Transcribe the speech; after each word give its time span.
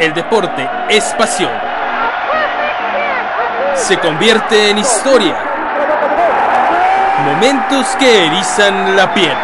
El 0.00 0.14
deporte 0.14 0.66
es 0.88 1.04
pasión. 1.18 1.50
Se 3.74 3.98
convierte 3.98 4.70
en 4.70 4.78
historia. 4.78 5.36
Momentos 7.26 7.86
que 7.98 8.24
erizan 8.24 8.96
la 8.96 9.12
piel. 9.12 9.36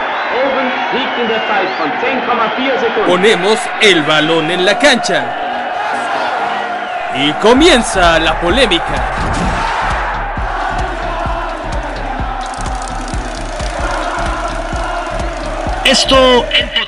Ponemos 3.06 3.58
el 3.82 4.02
balón 4.04 4.50
en 4.50 4.64
la 4.64 4.78
cancha. 4.78 5.26
Y 7.16 7.32
comienza 7.34 8.18
la 8.18 8.40
polémica. 8.40 8.94
Esto 15.84 16.46
en. 16.50 16.85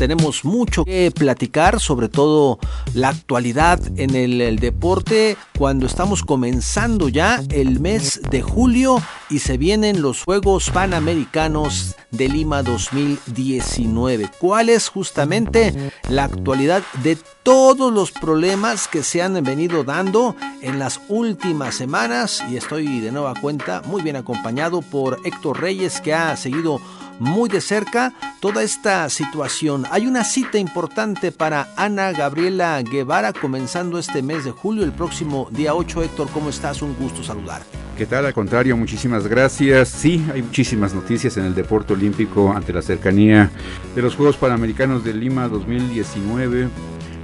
Tenemos 0.00 0.46
mucho 0.46 0.86
que 0.86 1.10
platicar, 1.10 1.78
sobre 1.78 2.08
todo 2.08 2.58
la 2.94 3.10
actualidad 3.10 3.78
en 3.96 4.14
el, 4.14 4.58
deporte, 4.58 5.36
cuando 5.58 5.84
estamos 5.84 6.22
comenzando 6.22 7.10
ya 7.10 7.42
el 7.50 7.80
mes 7.80 8.18
de 8.30 8.40
julio 8.40 8.96
y 9.28 9.40
se 9.40 9.58
vienen 9.58 10.00
los 10.00 10.24
Juegos 10.24 10.70
Panamericanos 10.70 11.96
de 12.12 12.30
Lima 12.30 12.62
2019. 12.62 14.30
¿Cuál 14.40 14.70
es 14.70 14.88
justamente 14.88 15.92
la 16.08 16.24
actualidad 16.24 16.82
de 17.02 17.18
todos 17.42 17.92
los 17.92 18.10
problemas 18.10 18.88
que 18.88 19.02
se 19.02 19.20
han 19.20 19.34
venido 19.44 19.84
dando 19.84 20.34
en 20.62 20.78
las 20.78 20.98
últimas 21.10 21.74
semanas? 21.74 22.42
Y 22.50 22.56
estoy 22.56 23.00
de 23.00 23.12
nueva 23.12 23.34
cuenta 23.38 23.82
muy 23.84 24.00
bien 24.00 24.16
acompañado 24.16 24.80
por 24.80 25.18
Héctor 25.26 25.60
Reyes, 25.60 26.00
que 26.00 26.14
ha 26.14 26.34
seguido 26.38 26.80
muy 27.20 27.48
de 27.48 27.60
cerca 27.60 28.12
toda 28.40 28.64
esta 28.64 29.08
situación. 29.08 29.84
Hay 29.92 30.08
una 30.08 30.24
cita 30.24 30.58
importante 30.58 31.30
para 31.30 31.68
Ana 31.76 32.10
Gabriela 32.10 32.82
Guevara 32.82 33.32
comenzando 33.32 33.98
este 33.98 34.22
mes 34.22 34.44
de 34.44 34.50
julio, 34.50 34.82
el 34.82 34.92
próximo 34.92 35.48
día 35.52 35.74
8. 35.74 36.02
Héctor, 36.02 36.28
¿cómo 36.32 36.50
estás? 36.50 36.82
Un 36.82 36.96
gusto 36.96 37.22
saludar. 37.22 37.62
¿Qué 37.96 38.06
tal? 38.06 38.24
Al 38.24 38.32
contrario, 38.32 38.76
muchísimas 38.76 39.26
gracias. 39.26 39.90
Sí, 39.90 40.24
hay 40.32 40.42
muchísimas 40.42 40.94
noticias 40.94 41.36
en 41.36 41.44
el 41.44 41.54
deporte 41.54 41.92
olímpico 41.92 42.50
ante 42.50 42.72
la 42.72 42.80
cercanía 42.80 43.50
de 43.94 44.02
los 44.02 44.16
Juegos 44.16 44.38
Panamericanos 44.38 45.04
de 45.04 45.12
Lima 45.12 45.48
2019. 45.48 46.68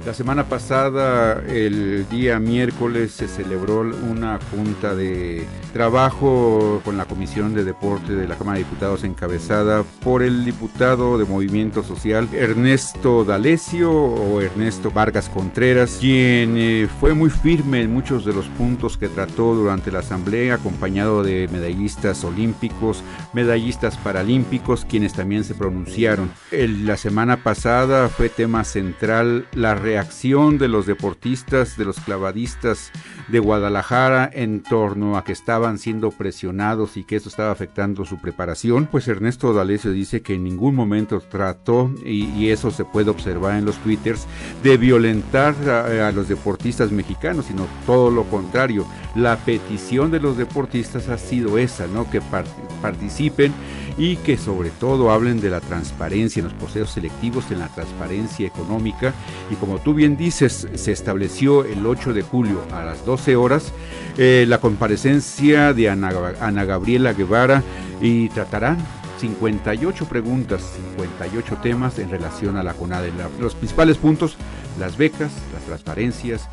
La 0.07 0.13
semana 0.13 0.45
pasada, 0.45 1.43
el 1.49 2.07
día 2.07 2.39
miércoles, 2.39 3.11
se 3.11 3.27
celebró 3.27 3.81
una 3.81 4.39
junta 4.49 4.95
de 4.95 5.45
trabajo 5.73 6.81
con 6.85 6.95
la 6.95 7.03
Comisión 7.03 7.53
de 7.53 7.65
Deporte 7.65 8.15
de 8.15 8.25
la 8.25 8.37
Cámara 8.37 8.57
de 8.57 8.63
Diputados 8.63 9.03
encabezada 9.03 9.83
por 10.05 10.23
el 10.23 10.45
diputado 10.45 11.17
de 11.17 11.25
Movimiento 11.25 11.83
Social 11.83 12.29
Ernesto 12.31 13.25
D'Alessio 13.25 13.91
o 13.91 14.39
Ernesto 14.39 14.91
Vargas 14.91 15.27
Contreras, 15.27 15.97
quien 15.99 16.55
eh, 16.55 16.87
fue 17.01 17.13
muy 17.13 17.29
firme 17.29 17.81
en 17.81 17.93
muchos 17.93 18.23
de 18.23 18.31
los 18.31 18.45
puntos 18.47 18.97
que 18.97 19.09
trató 19.09 19.55
durante 19.55 19.91
la 19.91 19.99
asamblea, 19.99 20.55
acompañado 20.55 21.21
de 21.21 21.49
medallistas 21.51 22.23
olímpicos, 22.23 23.03
medallistas 23.33 23.97
paralímpicos, 23.97 24.85
quienes 24.85 25.11
también 25.11 25.43
se 25.43 25.53
pronunciaron. 25.53 26.31
La 26.49 26.95
semana 26.95 27.43
pasada 27.43 28.07
fue 28.07 28.29
tema 28.29 28.63
central 28.63 29.47
la 29.51 29.75
reacción 29.75 29.96
de 29.97 30.67
los 30.67 30.85
deportistas, 30.85 31.75
de 31.75 31.83
los 31.83 31.99
clavadistas 31.99 32.91
de 33.29 33.39
Guadalajara 33.39 34.29
en 34.31 34.61
torno 34.61 35.17
a 35.17 35.23
que 35.23 35.31
estaban 35.31 35.79
siendo 35.79 36.11
presionados 36.11 36.97
y 36.97 37.03
que 37.03 37.15
esto 37.15 37.29
estaba 37.29 37.51
afectando 37.51 38.05
su 38.05 38.19
preparación, 38.19 38.87
pues 38.91 39.07
Ernesto 39.07 39.53
D'Alessio 39.53 39.91
dice 39.91 40.21
que 40.21 40.35
en 40.35 40.43
ningún 40.43 40.75
momento 40.75 41.19
trató, 41.19 41.91
y, 42.05 42.47
eso 42.47 42.69
se 42.69 42.85
puede 42.85 43.09
observar 43.09 43.57
en 43.57 43.65
los 43.65 43.77
twitters, 43.77 44.27
de 44.61 44.77
violentar 44.77 45.55
a, 45.67 46.11
los 46.11 46.27
deportistas 46.27 46.91
mexicanos, 46.91 47.45
sino 47.45 47.65
todo 47.85 48.11
lo 48.11 48.23
contrario. 48.25 48.85
La 49.15 49.37
petición 49.37 50.11
de 50.11 50.19
los 50.19 50.37
deportistas 50.37 51.09
ha 51.09 51.17
sido 51.17 51.57
esa, 51.57 51.87
¿no? 51.87 52.09
Que 52.09 52.21
part 52.21 52.47
participen 52.81 53.51
y 53.97 54.17
que 54.17 54.37
sobre 54.37 54.69
todo 54.69 55.11
hablen 55.11 55.41
de 55.41 55.49
la 55.49 55.59
transparencia 55.59 56.39
en 56.39 56.45
los 56.45 56.53
procesos 56.53 56.91
selectivos, 56.91 57.49
en 57.51 57.59
la 57.59 57.67
transparencia 57.67 58.47
económica. 58.47 59.13
Y 59.49 59.55
como 59.55 59.79
tú 59.79 59.93
bien 59.93 60.17
dices, 60.17 60.67
se 60.73 60.91
estableció 60.91 61.65
el 61.65 61.85
8 61.85 62.13
de 62.13 62.21
julio 62.21 62.61
a 62.71 62.83
las 62.83 63.05
12 63.05 63.35
horas 63.35 63.73
eh, 64.17 64.45
la 64.47 64.59
comparecencia 64.59 65.73
de 65.73 65.89
Ana, 65.89 66.65
Gabriela 66.65 67.13
Guevara 67.13 67.61
y 68.01 68.29
tratarán 68.29 68.77
58 69.19 70.05
preguntas, 70.05 70.61
58 70.97 71.57
temas 71.61 71.99
en 71.99 72.09
relación 72.09 72.57
a 72.57 72.63
la 72.63 72.73
CONADE. 72.73 73.11
Los 73.39 73.53
principales 73.53 73.97
puntos, 73.97 74.37
las 74.79 74.97
becas, 74.97 75.31
las 75.53 75.63
transparencias, 75.63 76.49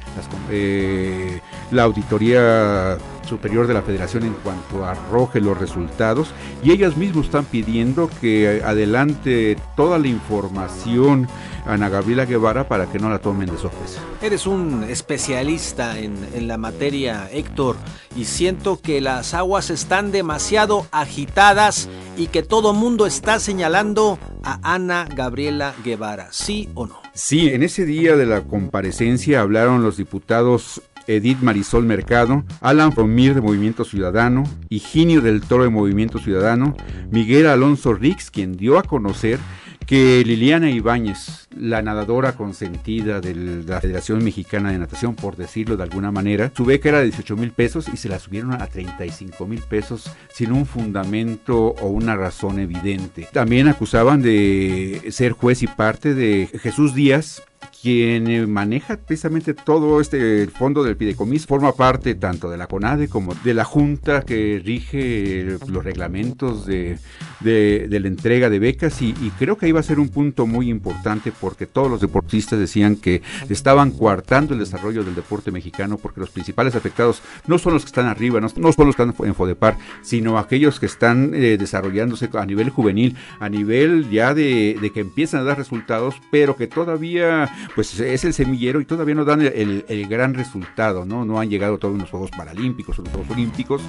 eh, 0.51 1.41
la 1.71 1.83
auditoría 1.85 2.99
superior 3.29 3.67
de 3.67 3.75
la 3.75 3.83
federación 3.83 4.25
en 4.25 4.35
cuanto 4.35 4.85
arroje 4.85 5.41
los 5.41 5.59
resultados 5.59 6.33
y 6.63 6.73
ellas 6.73 6.97
mismas 6.97 7.27
están 7.27 7.45
pidiendo 7.45 8.11
que 8.21 8.63
adelante 8.65 9.57
toda 9.77 9.99
la 9.99 10.09
información 10.09 11.29
a 11.67 11.75
Ana 11.75 11.89
Gabriela 11.89 12.27
Guevara 12.27 12.69
para 12.69 12.87
que 12.87 12.99
no 12.99 13.09
la 13.09 13.19
tomen 13.19 13.49
de 13.49 13.57
sorpresa. 13.57 14.01
Eres 14.21 14.47
un 14.47 14.85
especialista 14.85 15.99
en, 15.99 16.17
en, 16.35 16.47
la 16.47 16.59
materia, 16.59 17.29
Héctor, 17.33 17.77
y 18.15 18.27
siento 18.27 18.81
que 18.81 19.01
las 19.01 19.33
aguas 19.33 19.71
están 19.71 20.13
demasiado 20.13 20.87
agitadas 20.91 21.89
y 22.17 22.27
que 22.27 22.43
todo 22.43 22.75
mundo 22.75 23.07
está 23.07 23.41
señalando 23.41 24.19
a 24.43 24.59
Ana 24.63 25.09
Gabriela 25.15 25.75
Guevara, 25.83 26.29
¿sí 26.31 26.69
o 26.75 26.87
no? 26.87 27.04
Sí, 27.17 27.49
en 27.51 27.63
ese 27.63 27.87
día 27.87 28.17
de 28.17 28.27
la 28.27 28.41
comparecencia 28.41 29.41
hablaron 29.41 29.85
los 29.85 29.97
diputados 29.97 30.83
Edith 31.07 31.39
Marisol 31.43 31.85
Mercado, 31.85 32.45
Alan 32.61 32.91
Romir 32.91 33.35
de 33.35 33.41
Movimiento 33.41 33.85
Ciudadano, 33.85 34.43
Higinio 34.69 35.21
del 35.21 35.41
Toro 35.41 35.63
de 35.63 35.71
Movimiento 35.71 36.19
Ciudadano, 36.19 36.77
Miguel 37.13 37.47
Alonso 37.47 37.95
Rix, 37.95 38.33
quien 38.33 38.57
dio 38.57 38.79
a 38.79 38.83
conocer 38.83 39.39
que 39.87 40.25
Liliana 40.25 40.71
Ibáñez, 40.71 41.49
la 41.57 41.83
nadadora 41.83 42.33
consentida 42.33 43.21
de 43.21 43.35
la 43.67 43.81
Federación 43.81 44.25
Mexicana 44.25 44.73
de 44.73 44.79
Natación, 44.79 45.15
por 45.15 45.37
decirlo 45.37 45.77
de 45.77 45.83
alguna 45.83 46.11
manera, 46.11 46.51
su 46.57 46.65
beca 46.65 46.89
era 46.89 46.99
de 46.99 47.05
18 47.05 47.37
mil 47.37 47.51
pesos 47.51 47.89
y 47.93 47.97
se 47.97 48.09
la 48.09 48.19
subieron 48.19 48.53
a 48.55 48.67
35 48.67 49.47
mil 49.47 49.61
pesos 49.61 50.11
sin 50.33 50.53
un 50.53 50.67
fundamento 50.67 51.75
o 51.81 51.89
una 51.89 52.17
razón 52.17 52.59
evidente. 52.59 53.29
También 53.33 53.69
acusaban 53.69 54.23
de 54.23 55.03
ser 55.11 55.33
juez 55.33 55.63
y 55.63 55.67
parte 55.67 56.15
de 56.15 56.49
Jesús 56.61 56.95
Díaz, 56.95 57.43
quien 57.85 58.51
maneja 58.51 58.97
precisamente 58.97 59.53
todo 59.53 60.01
este 60.01 60.47
fondo 60.47 60.83
del 60.83 60.97
fideicomiso, 60.97 61.47
forma 61.47 61.73
parte 61.73 62.15
tanto 62.15 62.49
de 62.49 62.57
la 62.57 62.67
CONADE 62.67 63.09
como 63.09 63.35
de 63.45 63.53
la 63.53 63.65
Junta 63.65 64.23
que 64.23 64.59
rige 64.65 65.59
los 65.69 65.85
reglamentos 65.85 66.65
de, 66.65 66.99
de, 67.41 67.87
la 68.01 68.09
entrega 68.09 68.49
de 68.49 68.59
becas 68.59 69.03
y, 69.03 69.11
y, 69.21 69.31
creo 69.39 69.59
que 69.59 69.67
ahí 69.67 69.73
va 69.73 69.81
a 69.81 69.83
ser 69.83 70.01
un 70.01 70.09
punto 70.09 70.47
muy 70.47 70.71
importante 70.71 71.31
porque 71.39 71.67
todos 71.67 71.91
los 71.91 72.01
deportistas 72.01 72.59
decían 72.59 72.97
que 72.97 73.21
estaban 73.51 73.91
coartando 73.91 74.55
el 74.55 74.61
desarrollo 74.61 75.05
del 75.05 75.15
deporte 75.15 75.51
mexicano 75.51 75.99
porque 75.99 76.21
los 76.21 76.31
principales 76.31 76.75
afectados 76.75 77.21
no 77.47 77.59
son 77.59 77.75
los 77.75 77.83
que 77.83 77.89
están 77.89 78.07
arriba, 78.07 78.41
no, 78.41 78.49
no 78.57 78.73
son 78.73 78.87
los 78.87 78.97
que 78.97 79.03
están 79.03 79.27
en 79.27 79.35
FODEPAR, 79.35 79.77
sino 80.01 80.39
aquellos 80.39 80.81
que 80.81 80.87
están 80.87 81.35
eh, 81.35 81.59
desarrollándose 81.59 82.31
a 82.33 82.47
nivel 82.47 82.71
juvenil, 82.71 83.15
a 83.41 83.51
nivel 83.51 84.09
ya 84.09 84.33
de, 84.33 84.79
de 84.81 84.91
que 84.91 85.01
empiezan 85.01 85.41
a 85.41 85.45
dar 85.45 85.59
resultados, 85.59 86.15
pero 86.31 86.57
que 86.57 86.67
todavía 86.67 87.51
pues 87.75 87.99
es 87.99 88.25
el 88.25 88.33
semillero 88.33 88.81
y 88.81 88.85
todavía 88.85 89.15
no 89.15 89.25
dan 89.25 89.41
el, 89.43 89.85
el, 89.89 90.07
gran 90.07 90.35
resultado, 90.35 91.05
¿no? 91.05 91.25
No 91.25 91.41
han 91.41 91.51
llegado 91.51 91.79
todos 91.79 91.99
los 91.99 92.09
Juegos 92.09 92.31
Paralímpicos 92.31 92.99
o 92.99 93.03
los 93.03 93.11
Juegos 93.11 93.31
Olímpicos, 93.31 93.83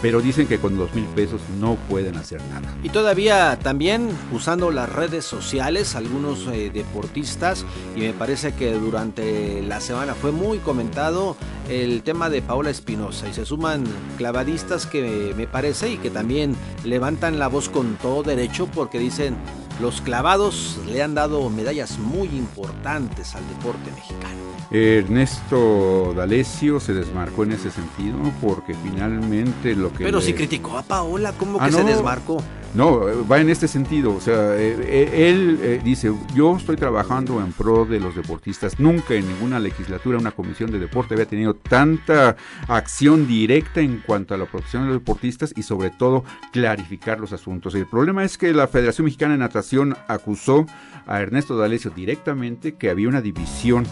pero 0.00 0.20
dicen 0.20 0.46
que 0.46 0.58
con 0.58 0.76
dos 0.76 0.94
mil 0.94 1.04
pesos 1.06 1.40
no 1.58 1.76
pueden 1.88 2.16
hacer 2.16 2.40
nada. 2.50 2.72
Y 2.82 2.90
todavía 2.90 3.58
también 3.60 4.08
usando 4.32 4.70
las 4.70 4.88
redes 4.88 5.24
sociales, 5.24 5.96
algunos 5.96 6.46
eh, 6.48 6.70
deportistas, 6.72 7.64
y 7.96 8.00
me 8.00 8.12
parece 8.12 8.52
que 8.54 8.72
durante 8.72 9.62
la 9.62 9.80
semana 9.80 10.14
fue 10.14 10.30
muy 10.30 10.58
comentado 10.58 11.36
el 11.68 12.02
tema 12.02 12.30
de 12.30 12.42
Paola 12.42 12.70
Espinosa, 12.70 13.28
y 13.28 13.34
se 13.34 13.44
suman 13.44 13.84
clavadistas 14.18 14.86
que 14.86 15.34
me 15.36 15.46
parece 15.46 15.90
y 15.90 15.96
que 15.96 16.10
también 16.10 16.54
levantan 16.84 17.38
la 17.38 17.48
voz 17.48 17.68
con 17.68 17.96
todo 17.96 18.22
derecho 18.22 18.66
porque 18.66 18.98
dicen 18.98 19.36
los 19.82 20.00
clavados 20.00 20.78
le 20.86 21.02
han 21.02 21.14
dado 21.14 21.50
medallas 21.50 21.98
muy 21.98 22.28
importantes 22.28 23.34
al 23.34 23.46
deporte 23.48 23.90
mexicano. 23.90 24.40
Ernesto 24.70 26.14
D'Alessio 26.14 26.78
se 26.78 26.94
desmarcó 26.94 27.42
en 27.42 27.52
ese 27.52 27.70
sentido 27.72 28.16
porque 28.40 28.74
finalmente 28.74 29.74
lo 29.74 29.92
que... 29.92 30.04
Pero 30.04 30.20
le... 30.20 30.24
si 30.24 30.34
criticó 30.34 30.78
a 30.78 30.82
Paola, 30.82 31.32
¿cómo 31.32 31.58
que 31.58 31.64
ah, 31.64 31.70
no, 31.70 31.78
se 31.78 31.84
desmarcó? 31.84 32.42
No, 32.74 33.02
va 33.30 33.40
en 33.40 33.50
este 33.50 33.68
sentido. 33.68 34.14
O 34.14 34.20
sea, 34.20 34.56
eh, 34.56 35.28
él 35.28 35.58
eh, 35.62 35.80
dice, 35.84 36.10
yo 36.34 36.56
estoy 36.56 36.76
trabajando 36.76 37.40
en 37.40 37.52
pro 37.52 37.84
de 37.84 38.00
los 38.00 38.16
deportistas. 38.16 38.80
Nunca 38.80 39.14
en 39.14 39.28
ninguna 39.28 39.60
legislatura 39.60 40.18
una 40.18 40.30
comisión 40.30 40.70
de 40.70 40.78
deporte 40.78 41.12
había 41.14 41.26
tenido 41.26 41.54
tanta 41.54 42.36
acción 42.68 43.26
directa 43.26 43.80
en 43.80 43.98
cuanto 43.98 44.34
a 44.34 44.38
la 44.38 44.46
protección 44.46 44.84
de 44.84 44.88
los 44.88 44.98
deportistas 45.00 45.52
y 45.54 45.62
sobre 45.62 45.90
todo 45.90 46.24
clarificar 46.50 47.20
los 47.20 47.34
asuntos. 47.34 47.74
El 47.74 47.86
problema 47.86 48.24
es 48.24 48.38
que 48.38 48.54
la 48.54 48.66
Federación 48.68 49.04
Mexicana 49.04 49.32
de 49.32 49.38
Natación 49.38 49.94
acusó 50.08 50.64
a 51.06 51.20
Ernesto 51.20 51.56
D'Alessio 51.56 51.90
directamente 51.90 52.74
que 52.76 52.88
había 52.88 53.08
una 53.08 53.20
división 53.20 53.86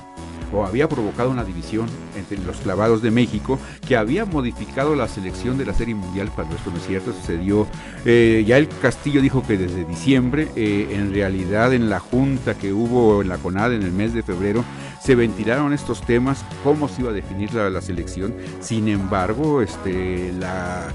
o 0.52 0.64
había 0.64 0.88
provocado 0.88 1.31
una 1.31 1.44
división 1.44 1.88
entre 2.17 2.38
los 2.38 2.56
clavados 2.58 3.02
de 3.02 3.11
México 3.11 3.58
que 3.87 3.97
había 3.97 4.25
modificado 4.25 4.94
la 4.94 5.08
selección 5.08 5.58
de 5.58 5.67
la 5.67 5.75
Serie 5.75 5.94
Mundial 5.94 6.31
cuando 6.35 6.56
esto 6.56 6.70
no 6.70 6.76
es 6.76 6.87
cierto, 6.87 7.12
sucedió. 7.12 7.67
Eh, 8.05 8.44
ya 8.47 8.56
el 8.56 8.69
Castillo 8.69 9.20
dijo 9.20 9.43
que 9.47 9.56
desde 9.56 9.85
diciembre, 9.85 10.49
eh, 10.56 10.88
en 10.93 11.12
realidad 11.12 11.73
en 11.73 11.91
la 11.91 12.00
junta 12.00 12.55
que 12.55 12.73
hubo 12.73 13.23
en 13.23 13.29
la 13.29 13.38
CONAD 13.38 13.75
en 13.75 13.82
el 13.82 13.93
mes 13.93 14.14
de 14.14 14.23
febrero, 14.23 14.64
se 15.00 15.14
ventilaron 15.14 15.73
estos 15.73 16.02
temas, 16.02 16.44
cómo 16.62 16.88
se 16.88 17.03
iba 17.03 17.11
a 17.11 17.14
definir 17.14 17.55
la, 17.55 17.70
la 17.70 17.81
selección. 17.81 18.35
Sin 18.61 18.88
embargo, 18.88 19.62
este, 19.62 20.32
la 20.38 20.88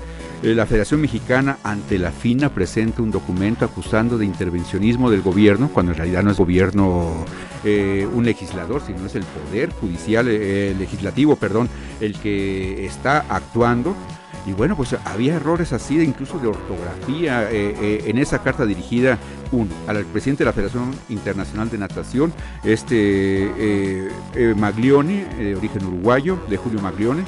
la 0.53 0.67
Federación 0.67 1.01
Mexicana 1.01 1.57
ante 1.63 1.97
la 1.97 2.11
FINA 2.11 2.49
presenta 2.49 3.01
un 3.01 3.09
documento 3.09 3.65
acusando 3.65 4.17
de 4.17 4.25
intervencionismo 4.25 5.09
del 5.09 5.21
gobierno, 5.21 5.69
cuando 5.73 5.91
en 5.93 5.97
realidad 5.97 6.21
no 6.21 6.29
es 6.29 6.37
gobierno 6.37 7.25
eh, 7.63 8.07
un 8.13 8.25
legislador, 8.25 8.83
sino 8.85 9.07
es 9.07 9.15
el 9.15 9.23
poder 9.23 9.71
judicial, 9.71 10.27
eh, 10.29 10.75
legislativo, 10.77 11.35
perdón, 11.35 11.67
el 11.99 12.19
que 12.19 12.85
está 12.85 13.25
actuando. 13.27 13.95
Y 14.45 14.51
bueno, 14.51 14.77
pues 14.77 14.95
había 15.05 15.33
errores 15.33 15.73
así, 15.73 15.99
incluso 15.99 16.37
de 16.37 16.47
ortografía, 16.47 17.49
en 17.49 18.19
esa 18.19 18.43
carta 18.43 18.63
dirigida, 18.67 19.17
uno, 19.51 19.71
al 19.87 20.05
presidente 20.05 20.43
de 20.43 20.45
la 20.45 20.53
Federación 20.53 20.91
Internacional 21.09 21.71
de 21.71 21.79
Natación, 21.79 22.31
este 22.63 24.11
Maglione, 24.55 25.25
de 25.39 25.55
origen 25.55 25.83
uruguayo, 25.87 26.37
de 26.47 26.57
Julio 26.57 26.79
Maglione, 26.79 27.23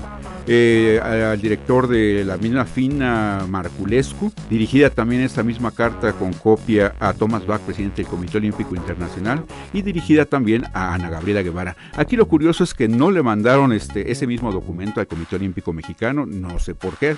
eh, 0.47 0.99
al 1.03 1.41
director 1.41 1.87
de 1.87 2.23
la 2.25 2.37
misma 2.37 2.65
FINA, 2.65 3.45
Marculescu, 3.49 4.31
dirigida 4.49 4.89
también 4.89 5.21
esta 5.21 5.43
misma 5.43 5.71
carta 5.71 6.13
con 6.13 6.33
copia 6.33 6.95
a 6.99 7.13
Thomas 7.13 7.45
Bach, 7.45 7.61
presidente 7.61 8.01
del 8.01 8.09
Comité 8.09 8.37
Olímpico 8.37 8.75
Internacional, 8.75 9.43
y 9.73 9.81
dirigida 9.81 10.25
también 10.25 10.65
a 10.73 10.93
Ana 10.93 11.09
Gabriela 11.09 11.41
Guevara. 11.41 11.75
Aquí 11.95 12.15
lo 12.15 12.27
curioso 12.27 12.63
es 12.63 12.73
que 12.73 12.87
no 12.87 13.11
le 13.11 13.21
mandaron 13.21 13.73
este, 13.73 14.11
ese 14.11 14.25
mismo 14.25 14.51
documento 14.51 14.99
al 14.99 15.07
Comité 15.07 15.35
Olímpico 15.35 15.73
Mexicano, 15.73 16.25
no 16.25 16.59
sé 16.59 16.75
por 16.75 16.97
qué, 16.97 17.15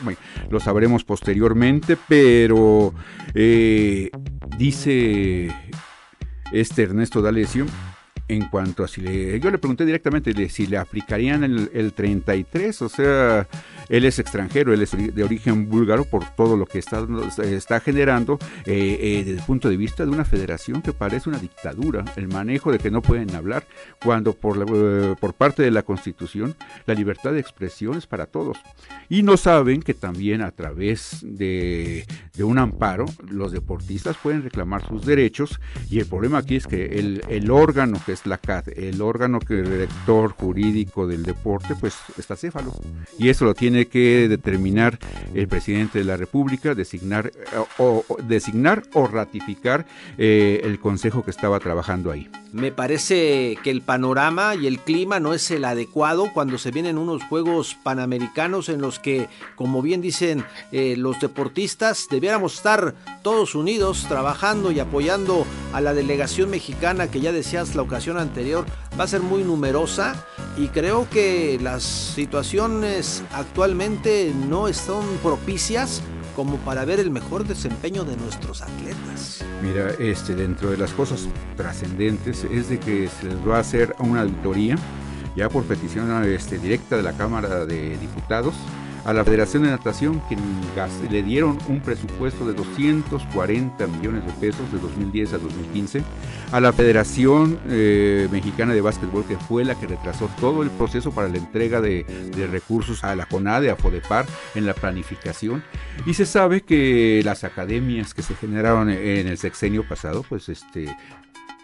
lo 0.50 0.60
sabremos 0.60 1.04
posteriormente, 1.04 1.98
pero 2.08 2.94
eh, 3.34 4.10
dice 4.58 5.54
este 6.52 6.84
Ernesto 6.84 7.22
D'Alessio 7.22 7.66
en 8.30 8.48
cuanto 8.48 8.84
a 8.84 8.88
si 8.88 9.02
le, 9.02 9.40
yo 9.40 9.52
le 9.52 9.58
pregunté 9.58 9.86
directamente 9.86 10.50
si 10.50 10.68
le 10.68 10.78
aplicarían 10.78 11.44
el, 11.44 11.70
el 11.74 11.94
33, 11.94 12.82
o 12.84 12.90
sea, 12.90 13.48
él 13.90 14.06
es 14.06 14.20
extranjero, 14.20 14.74
él 14.74 14.82
es 14.82 14.92
de 14.92 15.24
origen 15.24 15.68
búlgaro 15.68 16.06
por 16.06 16.24
todo 16.36 16.56
lo 16.56 16.66
que 16.66 16.80
está, 16.80 17.06
está 17.44 17.80
generando 17.80 18.40
eh, 18.66 18.98
eh, 19.02 19.24
desde 19.26 19.40
el 19.40 19.46
punto 19.46 19.70
de 19.70 19.78
vista 19.78 20.06
de 20.06 20.12
una 20.12 20.26
federación 20.26 20.82
que 20.82 20.94
parece 20.94 21.30
una 21.30 21.40
dictadura, 21.40 22.06
el 22.16 22.28
manejo 22.28 22.72
de 22.72 22.80
que 22.80 22.92
no 22.92 23.02
pueden 23.02 23.36
hablar, 23.36 23.66
cuando 24.04 24.34
por, 24.34 24.66
eh, 24.74 25.16
por 25.20 25.34
parte 25.34 25.64
de 25.64 25.72
la 25.72 25.84
Constitución 25.84 26.56
la 26.86 26.94
libertad 26.94 27.34
de 27.34 27.40
expresión 27.40 27.98
es 27.98 28.06
para 28.06 28.28
todos. 28.28 28.58
Y 29.10 29.24
no 29.24 29.38
saben 29.38 29.82
que 29.82 29.94
también 29.94 30.42
a 30.42 30.52
través 30.52 31.20
de, 31.24 32.06
un 32.40 32.58
amparo 32.58 33.06
los 33.30 33.52
deportistas 33.52 34.18
pueden 34.18 34.44
reclamar 34.44 34.86
sus 34.86 35.06
derechos 35.06 35.60
y 35.90 36.00
el 36.00 36.06
problema 36.06 36.38
aquí 36.38 36.56
es 36.56 36.68
que 36.68 36.86
el, 36.86 37.52
órgano 37.52 38.00
que 38.06 38.12
es 38.12 38.26
la 38.26 38.38
CAD, 38.38 38.70
el 38.78 39.02
órgano 39.02 39.40
que 39.40 39.60
el 39.60 39.70
director 39.70 40.32
jurídico 40.32 41.08
del 41.08 41.24
deporte, 41.24 41.76
pues 41.80 41.96
está 42.18 42.36
céfalo. 42.36 42.74
Y 43.18 43.30
eso 43.30 43.46
lo 43.46 43.54
tiene 43.54 43.79
que 43.88 44.28
determinar 44.28 45.00
el 45.34 45.48
presidente 45.48 46.00
de 46.00 46.06
la 46.06 46.18
República, 46.18 46.76
designar 46.76 47.28
eh, 47.28 47.32
o, 47.78 48.04
designar 48.24 48.84
o 48.94 49.08
ratificar 49.08 49.86
eh, 50.18 50.62
el 50.64 50.80
consejo 50.80 51.24
que 51.24 51.32
estaba 51.32 51.60
trabajando 51.60 52.12
ahí. 52.12 52.30
Me 52.52 52.72
parece 52.72 53.58
que 53.64 53.70
el 53.70 53.82
panorama 53.82 54.56
y 54.56 54.66
el 54.66 54.80
clima 54.80 55.20
no 55.20 55.34
es 55.34 55.52
el 55.52 55.66
adecuado 55.66 56.32
cuando 56.34 56.58
se 56.58 56.72
vienen 56.72 56.98
unos 56.98 57.24
Juegos 57.24 57.78
Panamericanos 57.84 58.70
en 58.70 58.82
los 58.82 58.98
que, 58.98 59.28
como 59.56 59.82
bien 59.84 60.02
dicen 60.02 60.44
eh, 60.72 60.96
los 60.98 61.20
deportistas, 61.20 62.08
debiéramos 62.10 62.56
estar 62.56 62.96
todos 63.22 63.54
unidos 63.54 64.06
trabajando 64.08 64.72
y 64.72 64.80
apoyando 64.80 65.46
a 65.74 65.82
la 65.82 65.94
delegación 65.94 66.50
mexicana 66.50 67.10
que 67.10 67.22
ya 67.22 67.32
decías 67.32 67.76
la 67.76 67.82
ocasión 67.82 68.18
anterior 68.18 68.66
va 69.00 69.04
a 69.04 69.08
ser 69.08 69.22
muy 69.22 69.44
numerosa 69.44 70.26
y 70.58 70.68
creo 70.70 71.08
que 71.10 71.60
las 71.62 71.84
situaciones 71.84 73.24
actualmente 73.34 74.34
no 74.50 74.68
están 74.68 75.04
propicias 75.24 76.02
como 76.36 76.58
para 76.58 76.86
ver 76.86 77.00
el 77.00 77.12
mejor 77.12 77.46
desempeño 77.46 78.06
de 78.06 78.16
nuestros 78.16 78.62
atletas. 78.62 79.44
Mira, 79.62 79.90
este, 80.00 80.36
dentro 80.36 80.72
de 80.72 80.78
las 80.78 80.92
cosas 80.94 81.28
trascendentes 81.58 82.46
es 82.46 82.70
de 82.70 82.80
que 82.80 83.10
se 83.10 83.28
les 83.28 83.48
va 83.48 83.58
a 83.58 83.60
hacer 83.60 83.94
una 84.00 84.22
auditoría, 84.22 84.78
ya 85.36 85.50
por 85.50 85.64
petición 85.64 86.24
este, 86.24 86.58
directa 86.58 86.96
de 86.96 87.04
la 87.04 87.14
Cámara 87.14 87.66
de 87.66 87.98
Diputados, 87.98 88.56
a 89.06 89.14
la 89.14 89.24
Federación 89.24 89.64
de 89.64 89.70
Natación 89.70 90.22
que 90.30 90.38
le 91.10 91.24
dieron 91.24 91.58
un 91.68 91.82
presupuesto 91.82 92.46
de 92.46 92.54
240 92.54 93.88
millones 93.88 94.26
de 94.26 94.32
pesos 94.34 94.72
de 94.72 94.80
2010 94.80 95.34
a 95.34 95.38
2015, 95.38 96.04
a 96.52 96.60
la 96.60 96.74
Federación 96.74 97.60
eh, 97.70 98.28
Mexicana 98.32 98.74
de 98.74 98.82
Básquetbol 98.82 99.26
que 99.26 99.38
fue 99.38 99.66
la 99.66 99.76
que 99.76 99.88
retrasó 99.88 100.30
todo 100.40 100.64
el 100.64 100.70
proceso 100.70 101.12
para 101.12 101.28
la 101.28 101.38
entrega 101.38 101.82
de, 101.82 102.04
de, 102.36 102.48
recursos 102.48 103.04
a 103.04 103.16
la 103.16 103.26
CONADE, 103.26 103.70
a 103.70 103.76
FODEPAR 103.76 104.26
en 104.56 104.66
la 104.66 104.74
planificación. 104.74 105.64
Y 106.06 106.14
se 106.14 106.26
sabe 106.26 106.62
que 106.62 107.22
las 107.24 107.44
academias 107.44 108.14
que 108.14 108.22
se 108.22 108.36
generaron 108.36 108.90
en 108.90 109.28
el 109.28 109.38
sexenio 109.38 109.88
pasado 109.88 110.24
pues 110.28 110.50
este 110.50 110.88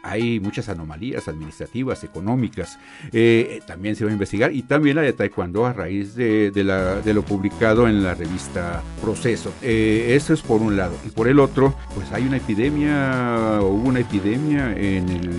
hay 0.06 0.40
muchas 0.40 0.70
anomalías 0.70 1.28
administrativas, 1.28 2.04
económicas. 2.04 2.78
Eh, 3.12 3.62
también 3.66 3.96
se 3.96 4.06
va 4.06 4.12
a 4.12 4.14
investigar 4.14 4.54
y 4.54 4.62
también 4.62 4.98
la 4.98 5.02
de 5.02 5.14
Taekwondo 5.14 5.66
a 5.66 5.74
raíz 5.74 6.16
de, 6.16 6.52
de 6.52 7.14
lo 7.14 7.24
publicado 7.24 7.88
en 7.88 8.04
la 8.04 8.14
revista 8.14 8.84
Proceso. 9.02 9.52
Eh, 9.62 10.14
eso 10.16 10.34
es 10.34 10.42
por 10.42 10.62
un 10.62 10.78
lado. 10.78 10.96
Y 11.06 11.10
por 11.10 11.28
el 11.28 11.40
otro, 11.40 11.76
pues 11.96 12.12
hay 12.12 12.24
una 12.24 12.38
epidemia, 12.38 13.60
hubo 13.62 13.90
una 13.90 14.00
epidemia 14.00 14.72
en 14.78 15.10
el 15.10 15.32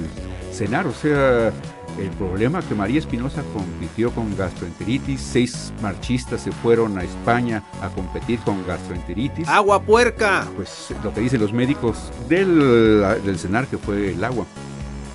cenar, 0.53 0.87
o 0.87 0.93
sea, 0.93 1.53
el 1.99 2.11
problema 2.11 2.61
que 2.63 2.75
María 2.75 2.99
Espinosa 2.99 3.43
compitió 3.53 4.11
con 4.13 4.37
gastroenteritis, 4.37 5.21
seis 5.21 5.73
marchistas 5.81 6.43
se 6.43 6.53
fueron 6.53 6.99
a 6.99 7.03
España 7.03 7.63
a 7.81 7.89
competir 7.89 8.39
con 8.41 8.67
gastroenteritis. 8.67 9.49
¡Agua 9.49 9.83
puerca! 9.83 10.47
Pues 10.57 10.95
lo 11.03 11.13
que 11.13 11.21
dicen 11.21 11.41
los 11.41 11.53
médicos 11.53 12.11
del, 12.29 13.23
del 13.25 13.39
cenar 13.39 13.67
que 13.67 13.79
fue 13.79 14.13
el 14.13 14.23
agua. 14.25 14.47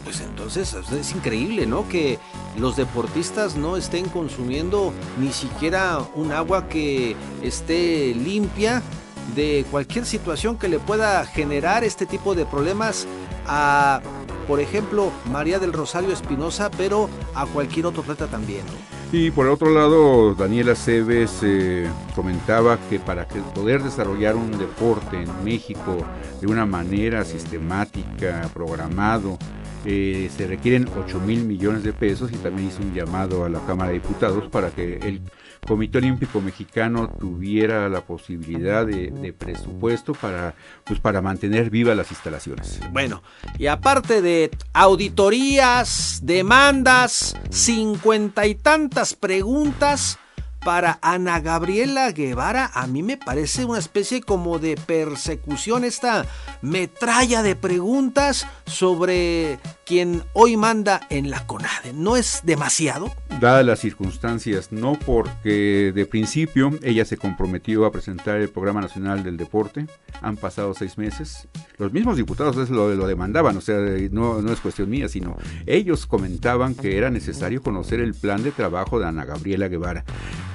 Pues 0.04 0.22
entonces 0.22 0.74
es 0.74 1.12
increíble, 1.16 1.66
¿no? 1.66 1.88
Que 1.88 2.20
los 2.58 2.76
deportistas 2.76 3.56
no 3.56 3.78
estén 3.78 4.10
consumiendo 4.10 4.94
ni 5.20 5.32
siquiera 5.32 6.00
un 6.16 6.32
agua 6.32 6.68
que 6.68 7.16
esté 7.42 8.14
limpia 8.16 8.82
de 9.36 9.66
cualquier 9.72 10.06
situación 10.06 10.58
que 10.58 10.68
le 10.68 10.80
pueda 10.80 11.26
generar 11.26 11.84
este 11.84 12.06
tipo 12.06 12.36
de 12.36 12.46
problemas 12.46 13.08
a 13.48 14.02
por 14.52 14.60
ejemplo, 14.60 15.14
María 15.32 15.60
del 15.60 15.72
Rosario 15.72 16.12
Espinosa, 16.12 16.70
pero 16.70 17.10
a 17.36 17.46
cualquier 17.46 17.86
otro 17.86 18.02
atleta 18.02 18.28
también. 18.28 18.66
Y 19.14 19.32
por 19.32 19.48
otro 19.48 19.70
lado, 19.70 20.36
Daniela 20.36 20.76
Cebes 20.76 21.40
eh, 21.42 21.90
comentaba 22.14 22.78
que 22.90 23.00
para 23.00 23.26
poder 23.56 23.82
desarrollar 23.82 24.36
un 24.36 24.52
deporte 24.58 25.24
en 25.24 25.46
México 25.46 25.96
de 26.42 26.48
una 26.48 26.66
manera 26.66 27.24
sistemática, 27.24 28.50
programado, 28.54 29.38
eh, 29.86 30.30
se 30.36 30.48
requieren 30.48 30.88
8 30.96 31.20
mil 31.20 31.44
millones 31.44 31.84
de 31.84 31.94
pesos 31.94 32.32
y 32.32 32.36
también 32.36 32.70
hizo 32.70 32.82
un 32.82 32.94
llamado 32.94 33.46
a 33.46 33.50
la 33.50 33.60
Cámara 33.66 33.90
de 33.90 33.96
Diputados 33.96 34.48
para 34.50 34.70
que 34.70 34.98
el 34.98 35.22
Comité 35.68 36.00
Olímpico 36.00 36.42
Mexicano 36.42 37.08
tuviera 37.20 37.88
la 37.88 38.02
posibilidad 38.02 38.86
de, 38.86 39.34
presupuesto 39.38 40.14
para, 40.14 40.56
pues, 40.84 41.00
para 41.00 41.22
mantener 41.22 41.70
vivas 41.70 41.96
las 41.96 42.10
instalaciones. 42.12 42.80
Bueno, 42.92 43.22
y 43.58 43.68
aparte 43.68 44.22
de 44.22 44.52
auditorías, 44.74 46.20
demandas, 46.24 47.36
cincuenta 47.50 48.48
y 48.48 48.56
tantas 48.56 49.14
preguntas, 49.14 50.18
para 50.64 51.00
Ana 51.02 51.40
Gabriela 51.40 52.12
Guevara 52.12 52.72
a 52.74 52.88
mí 52.88 53.04
me 53.04 53.18
parece 53.18 53.66
una 53.66 53.80
especie 53.80 54.22
como 54.22 54.60
de 54.60 54.76
persecución, 54.78 55.84
esta 55.84 56.26
metralla 56.62 57.44
de 57.44 57.56
preguntas 57.56 58.48
sobre 58.66 59.60
quien 59.92 60.24
hoy 60.32 60.56
manda 60.56 61.02
en 61.10 61.30
la 61.30 61.46
CONADE. 61.46 61.92
¿No 61.94 62.16
es 62.16 62.44
demasiado? 62.46 63.12
Dadas 63.42 63.66
las 63.66 63.80
circunstancias, 63.80 64.72
no 64.72 64.98
porque 65.06 65.92
de 65.94 66.06
principio 66.06 66.72
ella 66.82 67.04
se 67.04 67.18
comprometió 67.18 67.86
a 67.86 67.92
presentar 67.92 68.38
el 68.38 68.48
Programa 68.48 68.80
Nacional 68.80 69.22
del 69.22 69.36
Deporte, 69.36 69.88
han 70.22 70.38
pasado 70.38 70.74
seis 70.74 70.98
meses, 70.98 71.50
los 71.78 71.92
mismos 71.92 72.16
diputados 72.16 72.70
lo, 72.70 72.96
lo 72.96 73.06
demandaban, 73.06 73.58
o 73.58 73.60
sea, 73.60 73.76
no, 74.12 74.42
no 74.42 74.54
es 74.54 74.62
cuestión 74.62 74.90
mía, 74.90 75.10
sino 75.10 75.36
ellos 75.66 76.06
comentaban 76.06 76.74
que 76.74 76.98
era 76.98 77.10
necesario 77.10 77.62
conocer 77.62 78.00
el 78.00 78.14
plan 78.14 78.44
de 78.44 78.52
trabajo 78.52 78.98
de 78.98 79.08
Ana 79.08 79.26
Gabriela 79.26 79.68
Guevara 79.68 80.06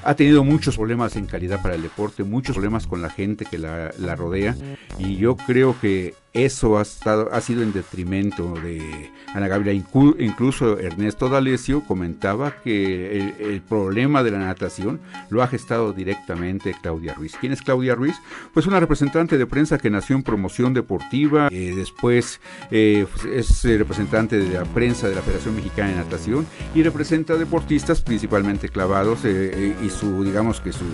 ha 0.07 0.14
tenido 0.14 0.45
muchos 0.45 0.76
problemas 0.76 1.16
en 1.16 1.26
calidad 1.26 1.61
para 1.61 1.75
el 1.75 1.83
deporte, 1.83 2.23
muchos 2.23 2.55
problemas 2.55 2.87
con 2.87 3.02
la 3.02 3.11
gente 3.11 3.45
que 3.45 3.59
la, 3.59 3.90
rodea 4.14 4.57
y 4.99 5.16
yo 5.16 5.37
creo 5.37 5.78
que 5.81 6.14
eso 6.37 6.78
ha, 6.78 6.83
estado, 6.83 7.31
ha 7.33 7.40
sido 7.40 7.62
en 7.62 7.73
detrimento 7.73 8.55
de 8.62 9.11
Ana 9.35 9.49
Gabriela. 9.49 9.83
Incluso 10.19 10.78
Ernesto 10.78 11.28
D'Alessio 11.28 11.83
comentaba 11.83 12.55
que 12.62 13.33
el, 13.38 13.62
problema 13.62 14.23
de 14.23 14.31
la 14.31 14.38
natación 14.38 15.00
lo 15.31 15.43
ha 15.43 15.49
gestado 15.49 15.93
directamente 15.93 16.75
Claudia 16.81 17.14
Ruiz. 17.14 17.35
¿Quién 17.40 17.52
es 17.52 17.62
Claudia 17.62 17.95
Ruiz? 17.95 18.16
Pues 18.52 18.66
una 18.66 18.81
representante 18.81 19.38
de 19.38 19.47
prensa 19.47 19.78
que 19.78 19.90
nació 19.90 20.14
en 20.14 20.23
promoción 20.23 20.75
deportiva, 20.75 21.49
eh, 21.50 21.73
después 21.75 22.40
eh, 22.71 23.07
es 23.33 23.64
representante 23.64 24.38
de 24.38 24.59
la 24.59 24.64
prensa 24.64 25.09
de 25.09 25.14
la 25.14 25.23
Federación 25.23 25.57
Mexicana 25.57 25.90
de 25.90 25.97
Natación 25.97 26.47
y 26.75 26.83
representa 26.83 27.37
deportistas 27.37 28.02
principalmente 28.02 28.69
clavados 28.69 29.21
eh, 29.25 29.75
y 29.83 29.88
su, 29.88 30.23
digamos 30.23 30.61
que 30.61 30.73
su 30.73 30.85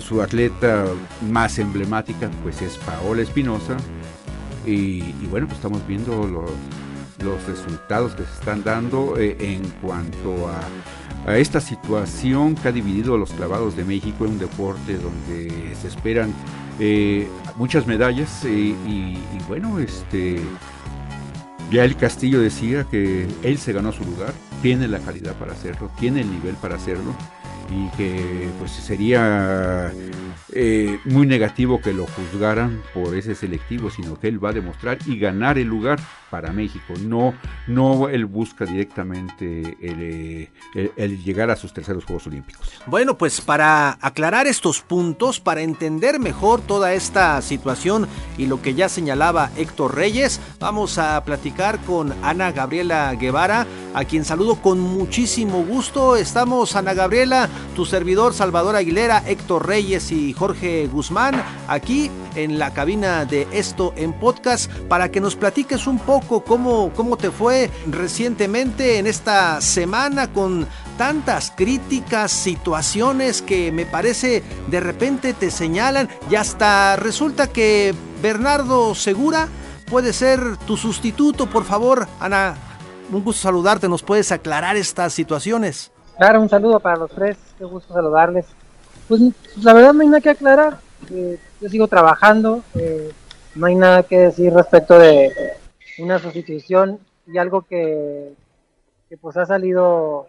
su 0.00 0.20
atleta 0.20 0.84
más 1.30 1.58
emblemática 1.58 2.28
pues 2.42 2.60
es 2.60 2.76
Paola 2.76 3.22
Espinosa, 3.22 3.78
y, 4.68 5.26
bueno, 5.30 5.46
pues 5.46 5.58
estamos 5.58 5.86
viendo 5.86 6.26
los, 6.26 6.50
los, 7.24 7.44
resultados 7.46 8.14
que 8.14 8.24
se 8.24 8.32
están 8.32 8.62
dando 8.62 9.18
eh, 9.18 9.36
en 9.40 9.68
cuanto 9.82 10.48
a, 10.48 10.60
a, 11.30 11.38
esta 11.38 11.60
situación 11.60 12.54
que 12.54 12.68
ha 12.68 12.72
dividido 12.72 13.14
a 13.14 13.18
los 13.18 13.32
clavados 13.32 13.76
de 13.76 13.84
México 13.84 14.24
en 14.24 14.32
un 14.32 14.38
deporte 14.38 14.98
donde 14.98 15.74
se 15.80 15.88
esperan 15.88 16.32
eh, 16.78 17.28
muchas 17.56 17.86
medallas 17.86 18.44
eh, 18.44 18.50
y, 18.50 18.90
y, 18.90 19.38
bueno, 19.48 19.78
este 19.78 20.40
ya 21.70 21.84
el 21.84 21.96
Castillo 21.96 22.40
decía 22.40 22.84
que 22.84 23.28
él 23.42 23.58
se 23.58 23.72
ganó 23.74 23.92
su 23.92 24.02
lugar, 24.04 24.32
tiene 24.62 24.88
la 24.88 25.00
calidad 25.00 25.34
para 25.34 25.52
hacerlo, 25.52 25.90
tiene 25.98 26.22
el 26.22 26.30
nivel 26.30 26.54
para 26.54 26.76
hacerlo 26.76 27.14
y 27.70 27.88
que 27.96 28.48
pues 28.58 28.72
sería 28.72 29.92
eh, 30.52 30.98
muy 31.04 31.26
negativo 31.26 31.80
que 31.80 31.92
lo 31.92 32.06
juzgaran 32.06 32.82
por 32.94 33.14
ese 33.14 33.34
selectivo, 33.34 33.90
sino 33.90 34.18
que 34.18 34.28
él 34.28 34.42
va 34.42 34.50
a 34.50 34.52
demostrar 34.52 34.98
y 35.06 35.18
ganar 35.18 35.58
el 35.58 35.68
lugar 35.68 36.00
para 36.30 36.52
México. 36.52 36.94
No, 37.00 37.34
no 37.66 38.08
él 38.08 38.26
busca 38.26 38.64
directamente 38.64 39.76
el, 39.80 40.48
el, 40.96 41.22
llegar 41.22 41.50
a 41.50 41.56
sus 41.56 41.72
terceros 41.72 42.04
Juegos 42.04 42.26
Olímpicos. 42.26 42.70
Bueno, 42.86 43.16
pues 43.16 43.40
para 43.40 43.98
aclarar 44.00 44.46
estos 44.46 44.80
puntos, 44.80 45.40
para 45.40 45.62
entender 45.62 46.18
mejor 46.18 46.60
toda 46.60 46.94
esta 46.94 47.40
situación 47.42 48.08
y 48.36 48.46
lo 48.46 48.62
que 48.62 48.74
ya 48.74 48.88
señalaba 48.88 49.50
Héctor 49.56 49.94
Reyes, 49.94 50.40
vamos 50.58 50.98
a 50.98 51.22
platicar 51.24 51.78
con 51.80 52.14
Ana 52.22 52.52
Gabriela 52.52 53.14
Guevara, 53.14 53.66
a 53.94 54.04
quien 54.04 54.24
saludo 54.24 54.56
con 54.56 54.80
muchísimo 54.80 55.64
gusto. 55.64 56.16
Estamos, 56.16 56.76
Ana 56.76 56.94
Gabriela, 56.94 57.48
tu 57.74 57.84
servidor 57.84 58.34
Salvador 58.34 58.76
Aguilera, 58.76 59.22
Héctor 59.26 59.66
Reyes 59.66 60.12
y 60.12 60.32
Jorge 60.32 60.86
Guzmán, 60.86 61.42
aquí 61.68 62.10
en 62.34 62.58
la 62.58 62.72
cabina 62.72 63.24
de 63.24 63.46
Esto 63.52 63.92
en 63.96 64.12
Podcast, 64.12 64.70
para 64.88 65.10
que 65.10 65.20
nos 65.20 65.36
platiques 65.36 65.86
un 65.86 65.98
poco 65.98 66.42
cómo, 66.42 66.92
cómo 66.94 67.16
te 67.16 67.30
fue 67.30 67.70
recientemente 67.90 68.98
en 68.98 69.06
esta 69.06 69.60
semana 69.60 70.32
con 70.32 70.66
tantas 70.96 71.52
críticas, 71.54 72.32
situaciones 72.32 73.42
que 73.42 73.72
me 73.72 73.86
parece 73.86 74.42
de 74.68 74.80
repente 74.80 75.32
te 75.32 75.50
señalan 75.50 76.08
y 76.30 76.34
hasta 76.34 76.96
resulta 76.96 77.48
que 77.48 77.94
Bernardo 78.22 78.94
Segura 78.94 79.48
puede 79.88 80.12
ser 80.12 80.56
tu 80.58 80.76
sustituto, 80.76 81.46
por 81.46 81.64
favor, 81.64 82.08
Ana. 82.20 82.56
Un 83.10 83.24
gusto 83.24 83.42
saludarte, 83.42 83.88
¿nos 83.88 84.02
puedes 84.02 84.32
aclarar 84.32 84.76
estas 84.76 85.14
situaciones? 85.14 85.92
Claro, 86.18 86.42
un 86.42 86.48
saludo 86.48 86.80
para 86.80 86.96
los 86.96 87.12
tres, 87.12 87.38
qué 87.56 87.64
gusto 87.64 87.94
saludarles. 87.94 88.44
Pues 89.06 89.20
la 89.62 89.72
verdad 89.72 89.92
no 89.92 90.00
hay 90.02 90.08
nada 90.08 90.20
que 90.20 90.30
aclarar, 90.30 90.78
eh, 91.12 91.38
yo 91.60 91.68
sigo 91.68 91.86
trabajando, 91.86 92.64
eh, 92.74 93.12
no 93.54 93.66
hay 93.66 93.76
nada 93.76 94.02
que 94.02 94.18
decir 94.18 94.52
respecto 94.52 94.98
de 94.98 95.32
una 96.00 96.18
sustitución 96.18 96.98
y 97.24 97.38
algo 97.38 97.62
que, 97.62 98.34
pues 99.20 99.36
ha 99.36 99.46
salido 99.46 100.26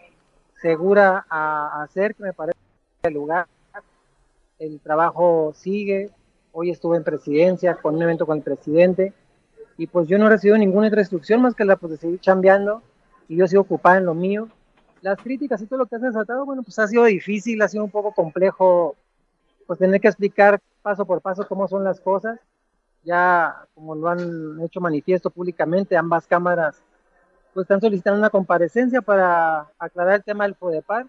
segura 0.62 1.26
a, 1.28 1.82
hacer, 1.82 2.14
que 2.14 2.22
me 2.22 2.34
parece 2.34 2.60
el 3.02 3.14
lugar. 3.16 3.48
El 4.60 4.80
trabajo 4.82 5.54
sigue, 5.56 6.12
hoy 6.52 6.70
estuve 6.70 6.98
en 6.98 7.04
presidencia 7.04 7.74
con 7.74 7.96
un 7.96 8.04
evento 8.04 8.28
con 8.28 8.38
el 8.38 8.44
presidente 8.44 9.12
y 9.76 9.88
pues 9.88 10.08
yo 10.08 10.20
no 10.20 10.28
he 10.28 10.30
recibido 10.30 10.58
ninguna 10.60 10.88
otra 10.88 11.02
instrucción 11.02 11.42
más 11.42 11.56
que 11.56 11.66
la 11.66 11.78
pues, 11.78 11.94
de 11.94 11.98
seguir 11.98 12.20
chambeando 12.20 12.84
y 13.28 13.38
yo 13.38 13.48
sigo 13.48 13.64
ocupada 13.64 13.98
en 13.98 14.06
lo 14.06 14.14
mío 14.14 14.50
las 15.02 15.18
críticas 15.20 15.62
y 15.62 15.66
todo 15.66 15.80
lo 15.80 15.86
que 15.86 15.96
has 15.96 16.02
desatado, 16.02 16.46
bueno, 16.46 16.64
pues 16.64 16.78
ha 16.80 16.88
sido 16.88 17.06
difícil, 17.06 17.62
ha 17.62 17.68
sido 17.68 17.84
un 17.84 17.92
poco 17.92 18.12
complejo, 18.12 18.96
pues 19.68 19.80
tener 19.80 20.02
que 20.02 20.08
explicar 20.08 20.60
paso 20.82 21.06
por 21.06 21.22
paso 21.22 21.48
cómo 21.48 21.68
son 21.68 21.84
las 21.84 22.00
cosas. 22.00 22.40
Ya, 23.04 23.66
como 23.76 23.96
lo 23.96 24.10
han 24.10 24.60
hecho 24.62 24.82
manifiesto 24.82 25.30
públicamente, 25.30 25.96
ambas 25.96 26.28
cámaras 26.28 26.82
pues 27.54 27.66
están 27.66 27.82
solicitando 27.82 28.20
una 28.20 28.30
comparecencia 28.30 29.02
para 29.02 29.68
aclarar 29.80 30.16
el 30.16 30.24
tema 30.24 30.44
del 30.44 30.56
FODEPAR 30.56 31.08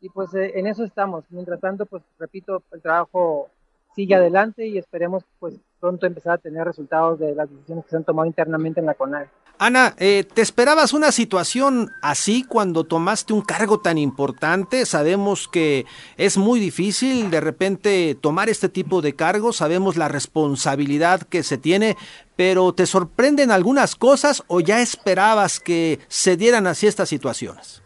y 0.00 0.08
pues 0.08 0.34
eh, 0.34 0.58
en 0.58 0.66
eso 0.66 0.84
estamos. 0.84 1.24
Mientras 1.30 1.60
tanto, 1.60 1.86
pues 1.86 2.02
repito, 2.18 2.62
el 2.72 2.82
trabajo 2.82 3.48
sigue 3.94 4.14
adelante 4.14 4.66
y 4.66 4.78
esperemos 4.78 5.24
pues 5.38 5.54
pronto 5.80 6.06
empezar 6.06 6.34
a 6.34 6.38
tener 6.38 6.64
resultados 6.64 7.18
de 7.18 7.34
las 7.34 7.48
decisiones 7.48 7.84
que 7.84 7.90
se 7.90 7.96
han 7.96 8.04
tomado 8.04 8.26
internamente 8.26 8.80
en 8.80 8.86
la 8.86 8.94
CONAE. 8.94 9.28
Ana, 9.64 9.94
eh, 9.98 10.24
¿te 10.24 10.42
esperabas 10.42 10.92
una 10.92 11.12
situación 11.12 11.92
así 12.02 12.42
cuando 12.42 12.82
tomaste 12.82 13.32
un 13.32 13.42
cargo 13.42 13.78
tan 13.78 13.96
importante? 13.96 14.84
Sabemos 14.86 15.46
que 15.46 15.86
es 16.16 16.36
muy 16.36 16.58
difícil 16.58 17.30
de 17.30 17.40
repente 17.40 18.18
tomar 18.20 18.48
este 18.48 18.68
tipo 18.68 19.02
de 19.02 19.14
cargos, 19.14 19.58
sabemos 19.58 19.96
la 19.96 20.08
responsabilidad 20.08 21.22
que 21.22 21.44
se 21.44 21.58
tiene, 21.58 21.96
pero 22.34 22.72
¿te 22.72 22.86
sorprenden 22.86 23.52
algunas 23.52 23.94
cosas 23.94 24.42
o 24.48 24.58
ya 24.58 24.80
esperabas 24.80 25.60
que 25.60 26.00
se 26.08 26.36
dieran 26.36 26.66
así 26.66 26.88
estas 26.88 27.08
situaciones? 27.08 27.84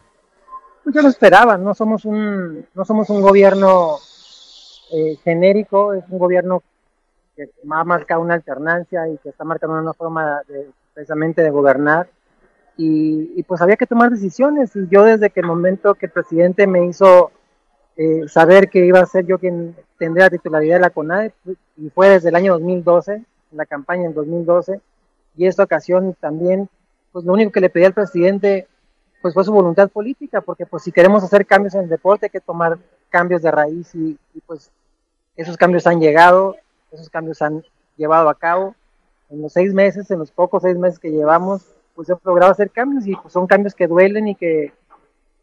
Pues 0.83 0.95
yo 0.95 1.03
lo 1.03 1.09
esperaba, 1.09 1.59
no 1.59 1.75
somos 1.75 2.05
un, 2.05 2.65
no 2.73 2.85
somos 2.85 3.07
un 3.11 3.21
gobierno 3.21 3.97
eh, 4.91 5.15
genérico, 5.23 5.93
es 5.93 6.05
un 6.09 6.17
gobierno 6.17 6.63
que 7.35 7.51
ha 7.69 7.83
marcado 7.83 8.21
una 8.21 8.33
alternancia 8.33 9.07
y 9.07 9.19
que 9.19 9.29
está 9.29 9.43
marcando 9.43 9.79
una 9.79 9.93
forma 9.93 10.41
de, 10.47 10.71
precisamente 10.97 11.43
de 11.43 11.51
gobernar. 11.51 12.09
Y, 12.75 13.43
pues 13.43 13.61
había 13.61 13.75
que 13.75 13.85
tomar 13.85 14.09
decisiones 14.09 14.75
y 14.75 14.87
yo 14.87 15.03
desde 15.03 15.29
que 15.29 15.41
el 15.41 15.45
momento 15.45 15.93
que 15.93 16.07
el 16.07 16.11
presidente 16.11 16.65
me 16.65 16.85
hizo 16.87 17.31
eh, 17.97 18.27
saber 18.27 18.69
que 18.69 18.83
iba 18.83 18.99
a 18.99 19.05
ser 19.05 19.25
yo 19.25 19.37
quien 19.37 19.75
tendría 19.99 20.25
la 20.25 20.31
titularidad 20.31 20.77
de 20.77 20.81
la 20.81 20.89
CONADE, 20.89 21.33
y 21.77 21.89
fue 21.91 22.09
desde 22.09 22.29
el 22.29 22.35
año 22.35 22.53
2012, 22.53 23.13
en 23.13 23.25
la 23.51 23.65
campaña 23.67 24.05
en 24.05 24.13
2012, 24.15 24.79
y 25.35 25.45
esta 25.45 25.63
ocasión 25.63 26.15
también, 26.19 26.67
pues 27.11 27.25
lo 27.25 27.33
único 27.33 27.51
que 27.51 27.61
le 27.61 27.69
pedí 27.69 27.85
al 27.85 27.93
presidente 27.93 28.67
pues 29.21 29.33
fue 29.33 29.43
su 29.43 29.51
voluntad 29.51 29.89
política, 29.89 30.41
porque 30.41 30.65
pues 30.65 30.83
si 30.83 30.91
queremos 30.91 31.23
hacer 31.23 31.45
cambios 31.45 31.75
en 31.75 31.81
el 31.81 31.89
deporte 31.89 32.27
hay 32.27 32.31
que 32.31 32.39
tomar 32.39 32.77
cambios 33.09 33.43
de 33.43 33.51
raíz 33.51 33.93
y, 33.93 34.17
y 34.33 34.39
pues 34.45 34.71
esos 35.35 35.57
cambios 35.57 35.85
han 35.85 35.99
llegado, 35.99 36.55
esos 36.91 37.09
cambios 37.09 37.41
han 37.41 37.63
llevado 37.97 38.29
a 38.29 38.35
cabo 38.35 38.75
en 39.29 39.41
los 39.41 39.53
seis 39.53 39.73
meses, 39.73 40.09
en 40.11 40.19
los 40.19 40.31
pocos 40.31 40.63
seis 40.63 40.77
meses 40.77 40.99
que 40.99 41.11
llevamos, 41.11 41.65
pues 41.95 42.09
he 42.09 42.15
logrado 42.23 42.51
hacer 42.51 42.69
cambios 42.69 43.07
y 43.07 43.15
pues 43.15 43.33
son 43.33 43.47
cambios 43.47 43.73
que 43.73 43.87
duelen 43.87 44.27
y 44.27 44.35
que 44.35 44.71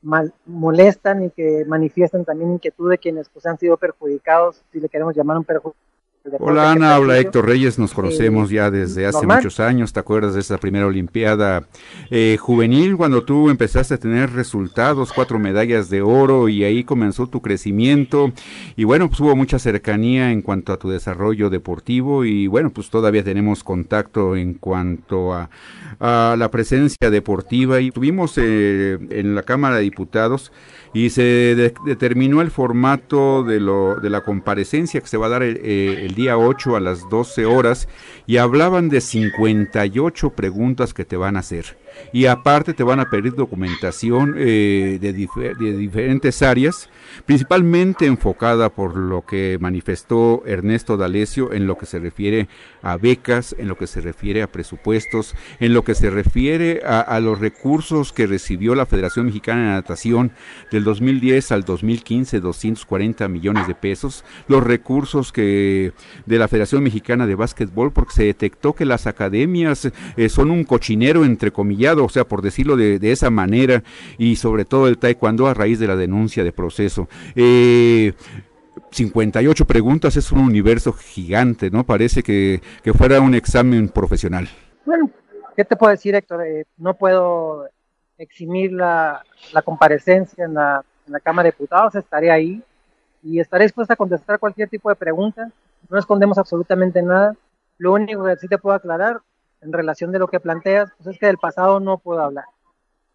mal, 0.02 0.32
molestan 0.46 1.24
y 1.24 1.30
que 1.30 1.64
manifiestan 1.66 2.24
también 2.24 2.52
inquietud 2.52 2.90
de 2.90 2.98
quienes 2.98 3.28
pues 3.28 3.46
han 3.46 3.58
sido 3.58 3.76
perjudicados, 3.76 4.62
si 4.72 4.80
le 4.80 4.88
queremos 4.88 5.16
llamar 5.16 5.38
un 5.38 5.44
perjudicio 5.44 5.93
Hola 6.38 6.72
Ana, 6.72 6.94
habla 6.94 7.18
Héctor 7.18 7.46
Reyes, 7.46 7.78
nos 7.78 7.92
conocemos 7.92 8.48
ya 8.48 8.70
desde 8.70 9.04
hace 9.04 9.26
muchos 9.26 9.60
años, 9.60 9.92
¿te 9.92 10.00
acuerdas 10.00 10.32
de 10.32 10.40
esa 10.40 10.56
primera 10.56 10.86
Olimpiada 10.86 11.68
eh, 12.10 12.38
juvenil 12.40 12.96
cuando 12.96 13.24
tú 13.24 13.50
empezaste 13.50 13.92
a 13.92 13.98
tener 13.98 14.32
resultados, 14.32 15.12
cuatro 15.12 15.38
medallas 15.38 15.90
de 15.90 16.00
oro 16.00 16.48
y 16.48 16.64
ahí 16.64 16.82
comenzó 16.82 17.26
tu 17.26 17.42
crecimiento 17.42 18.32
y 18.74 18.84
bueno, 18.84 19.08
pues 19.08 19.20
hubo 19.20 19.36
mucha 19.36 19.58
cercanía 19.58 20.32
en 20.32 20.40
cuanto 20.40 20.72
a 20.72 20.78
tu 20.78 20.88
desarrollo 20.88 21.50
deportivo 21.50 22.24
y 22.24 22.46
bueno, 22.46 22.70
pues 22.70 22.88
todavía 22.88 23.22
tenemos 23.22 23.62
contacto 23.62 24.34
en 24.34 24.54
cuanto 24.54 25.34
a, 25.34 25.50
a 26.00 26.36
la 26.38 26.50
presencia 26.50 27.10
deportiva 27.10 27.82
y 27.82 27.90
tuvimos 27.90 28.38
eh, 28.38 28.98
en 29.10 29.34
la 29.34 29.42
Cámara 29.42 29.76
de 29.76 29.82
Diputados 29.82 30.52
y 30.94 31.10
se 31.10 31.72
determinó 31.84 32.40
el 32.40 32.52
formato 32.52 33.42
de, 33.42 33.58
lo, 33.58 33.96
de 33.96 34.10
la 34.10 34.22
comparecencia 34.22 35.00
que 35.00 35.08
se 35.08 35.16
va 35.16 35.26
a 35.26 35.30
dar 35.30 35.42
el, 35.42 35.56
eh, 35.62 36.06
el, 36.06 36.14
día 36.14 36.38
8 36.38 36.76
a 36.76 36.80
las 36.80 37.08
12 37.10 37.46
horas 37.46 37.88
y 38.28 38.36
hablaban 38.36 38.88
de 38.88 39.00
58 39.00 40.30
preguntas 40.30 40.94
que 40.94 41.04
te 41.04 41.16
van 41.16 41.36
a 41.36 41.40
hacer. 41.40 41.76
Y 42.12 42.26
aparte 42.26 42.74
te 42.74 42.82
van 42.82 43.00
a 43.00 43.10
pedir 43.10 43.34
documentación 43.34 44.34
eh, 44.36 44.98
de, 45.00 45.12
de, 45.12 45.76
diferentes 45.76 46.42
áreas, 46.42 46.88
principalmente 47.26 48.06
enfocada 48.06 48.68
por 48.70 48.96
lo 48.96 49.24
que 49.24 49.58
manifestó 49.60 50.42
Ernesto 50.46 50.96
D'Alessio 50.96 51.52
en 51.52 51.66
lo 51.66 51.76
que 51.76 51.86
se 51.86 51.98
refiere 51.98 52.48
a 52.82 52.96
becas, 52.96 53.54
en 53.58 53.68
lo 53.68 53.76
que 53.76 53.86
se 53.86 54.00
refiere 54.00 54.42
a 54.42 54.50
presupuestos, 54.50 55.34
en 55.60 55.74
lo 55.74 55.82
que 55.82 55.94
se 55.94 56.10
refiere 56.10 56.82
a, 56.84 57.00
a 57.00 57.20
los 57.20 57.40
recursos 57.40 58.12
que 58.12 58.26
recibió 58.26 58.74
la 58.74 58.86
Federación 58.86 59.26
Mexicana 59.26 59.62
de 59.62 59.68
Natación 59.74 60.32
del 60.70 60.83
2010 60.84 61.52
al 61.52 61.64
2015, 61.64 62.40
240 62.40 63.28
millones 63.28 63.66
de 63.66 63.74
pesos, 63.74 64.24
los 64.48 64.62
recursos 64.62 65.32
que 65.32 65.92
de 66.26 66.38
la 66.38 66.48
Federación 66.48 66.82
Mexicana 66.82 67.26
de 67.26 67.34
Básquetbol 67.34 67.92
porque 67.92 68.12
se 68.12 68.24
detectó 68.24 68.74
que 68.74 68.84
las 68.84 69.06
academias 69.06 69.90
eh, 70.16 70.28
son 70.28 70.50
un 70.50 70.64
cochinero 70.64 71.24
entrecomillado, 71.24 72.04
o 72.04 72.08
sea, 72.08 72.24
por 72.24 72.42
decirlo 72.42 72.76
de, 72.76 72.98
esa 73.12 73.30
manera, 73.30 73.82
y 74.18 74.36
sobre 74.36 74.64
todo 74.64 74.88
el 74.88 74.98
taekwondo 74.98 75.46
a 75.46 75.54
raíz 75.54 75.78
de 75.78 75.86
la 75.86 75.96
denuncia 75.96 76.42
de 76.44 76.52
proceso. 76.52 77.08
Eh, 77.34 78.12
58 78.90 79.66
preguntas 79.66 80.16
es 80.16 80.30
un 80.32 80.40
universo 80.40 80.92
gigante, 80.92 81.70
¿no? 81.70 81.84
Parece 81.84 82.22
que, 82.22 82.60
fuera 82.96 83.20
un 83.20 83.34
examen 83.34 83.88
profesional. 83.88 84.48
Bueno, 84.86 85.10
¿qué 85.56 85.64
te 85.64 85.76
puedo 85.76 85.90
decir, 85.90 86.14
Héctor? 86.14 86.46
Eh, 86.46 86.64
no 86.78 86.94
puedo 86.94 87.68
eximir 88.18 88.72
la, 88.72 89.22
comparecencia 89.64 90.44
en 90.44 90.54
la, 90.54 90.84
Cámara 91.22 91.46
de 91.46 91.52
Diputados, 91.52 91.94
estaré 91.94 92.30
ahí 92.30 92.62
y 93.22 93.40
estaré 93.40 93.64
dispuesta 93.64 93.94
a 93.94 93.96
contestar 93.96 94.38
cualquier 94.38 94.68
tipo 94.68 94.88
de 94.88 94.96
pregunta. 94.96 95.50
No 95.88 95.98
escondemos 95.98 96.38
absolutamente 96.38 97.02
nada. 97.02 97.36
Lo 97.78 97.92
único 97.92 98.24
que 98.24 98.36
sí 98.36 98.48
te 98.48 98.58
puedo 98.58 98.76
aclarar 98.76 99.20
en 99.60 99.72
relación 99.72 100.12
de 100.12 100.18
lo 100.18 100.28
que 100.28 100.40
planteas, 100.40 100.90
pues 100.96 101.14
es 101.14 101.20
que 101.20 101.26
del 101.26 101.38
pasado 101.38 101.80
no 101.80 101.98
puedo 101.98 102.20
hablar. 102.20 102.44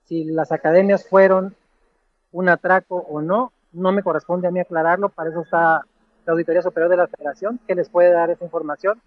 Si 0.05 0.23
las 0.25 0.51
academias 0.51 1.07
fueron 1.07 1.55
un 2.31 2.49
atraco 2.49 2.97
o 2.97 3.21
no, 3.21 3.51
no 3.71 3.91
me 3.91 4.03
corresponde 4.03 4.47
a 4.47 4.51
mí 4.51 4.59
aclararlo, 4.59 5.09
para 5.09 5.29
eso 5.29 5.41
está 5.41 5.85
la 6.25 6.33
Auditoría 6.33 6.61
Superior 6.61 6.89
de 6.89 6.97
la 6.97 7.07
Federación, 7.07 7.59
que 7.67 7.75
les 7.75 7.89
puede 7.89 8.11
dar 8.11 8.29
esa 8.29 8.43
información. 8.43 9.01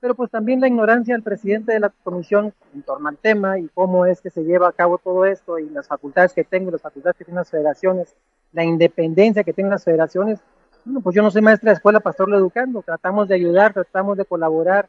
Pero 0.00 0.14
pues 0.14 0.30
también 0.30 0.60
la 0.60 0.68
ignorancia 0.68 1.14
del 1.14 1.22
presidente 1.22 1.72
de 1.72 1.80
la 1.80 1.90
comisión 2.04 2.52
en 2.74 2.82
torno 2.82 3.08
al 3.08 3.16
tema 3.16 3.58
y 3.58 3.68
cómo 3.68 4.06
es 4.06 4.20
que 4.20 4.30
se 4.30 4.44
lleva 4.44 4.68
a 4.68 4.72
cabo 4.72 4.98
todo 4.98 5.24
esto 5.24 5.58
y 5.58 5.68
las 5.70 5.88
facultades 5.88 6.32
que 6.32 6.44
tengo, 6.44 6.70
las 6.70 6.82
facultades 6.82 7.16
que 7.16 7.24
tienen 7.24 7.38
las 7.38 7.50
federaciones, 7.50 8.14
la 8.52 8.64
independencia 8.64 9.42
que 9.42 9.52
tienen 9.52 9.70
las 9.70 9.84
federaciones. 9.84 10.40
Bueno, 10.84 11.00
pues 11.00 11.16
yo 11.16 11.22
no 11.22 11.30
soy 11.30 11.42
maestra 11.42 11.70
de 11.70 11.76
escuela, 11.76 12.00
pastor 12.00 12.28
lo 12.28 12.36
educando, 12.36 12.82
tratamos 12.82 13.28
de 13.28 13.34
ayudar, 13.34 13.72
tratamos 13.72 14.16
de 14.16 14.24
colaborar 14.24 14.88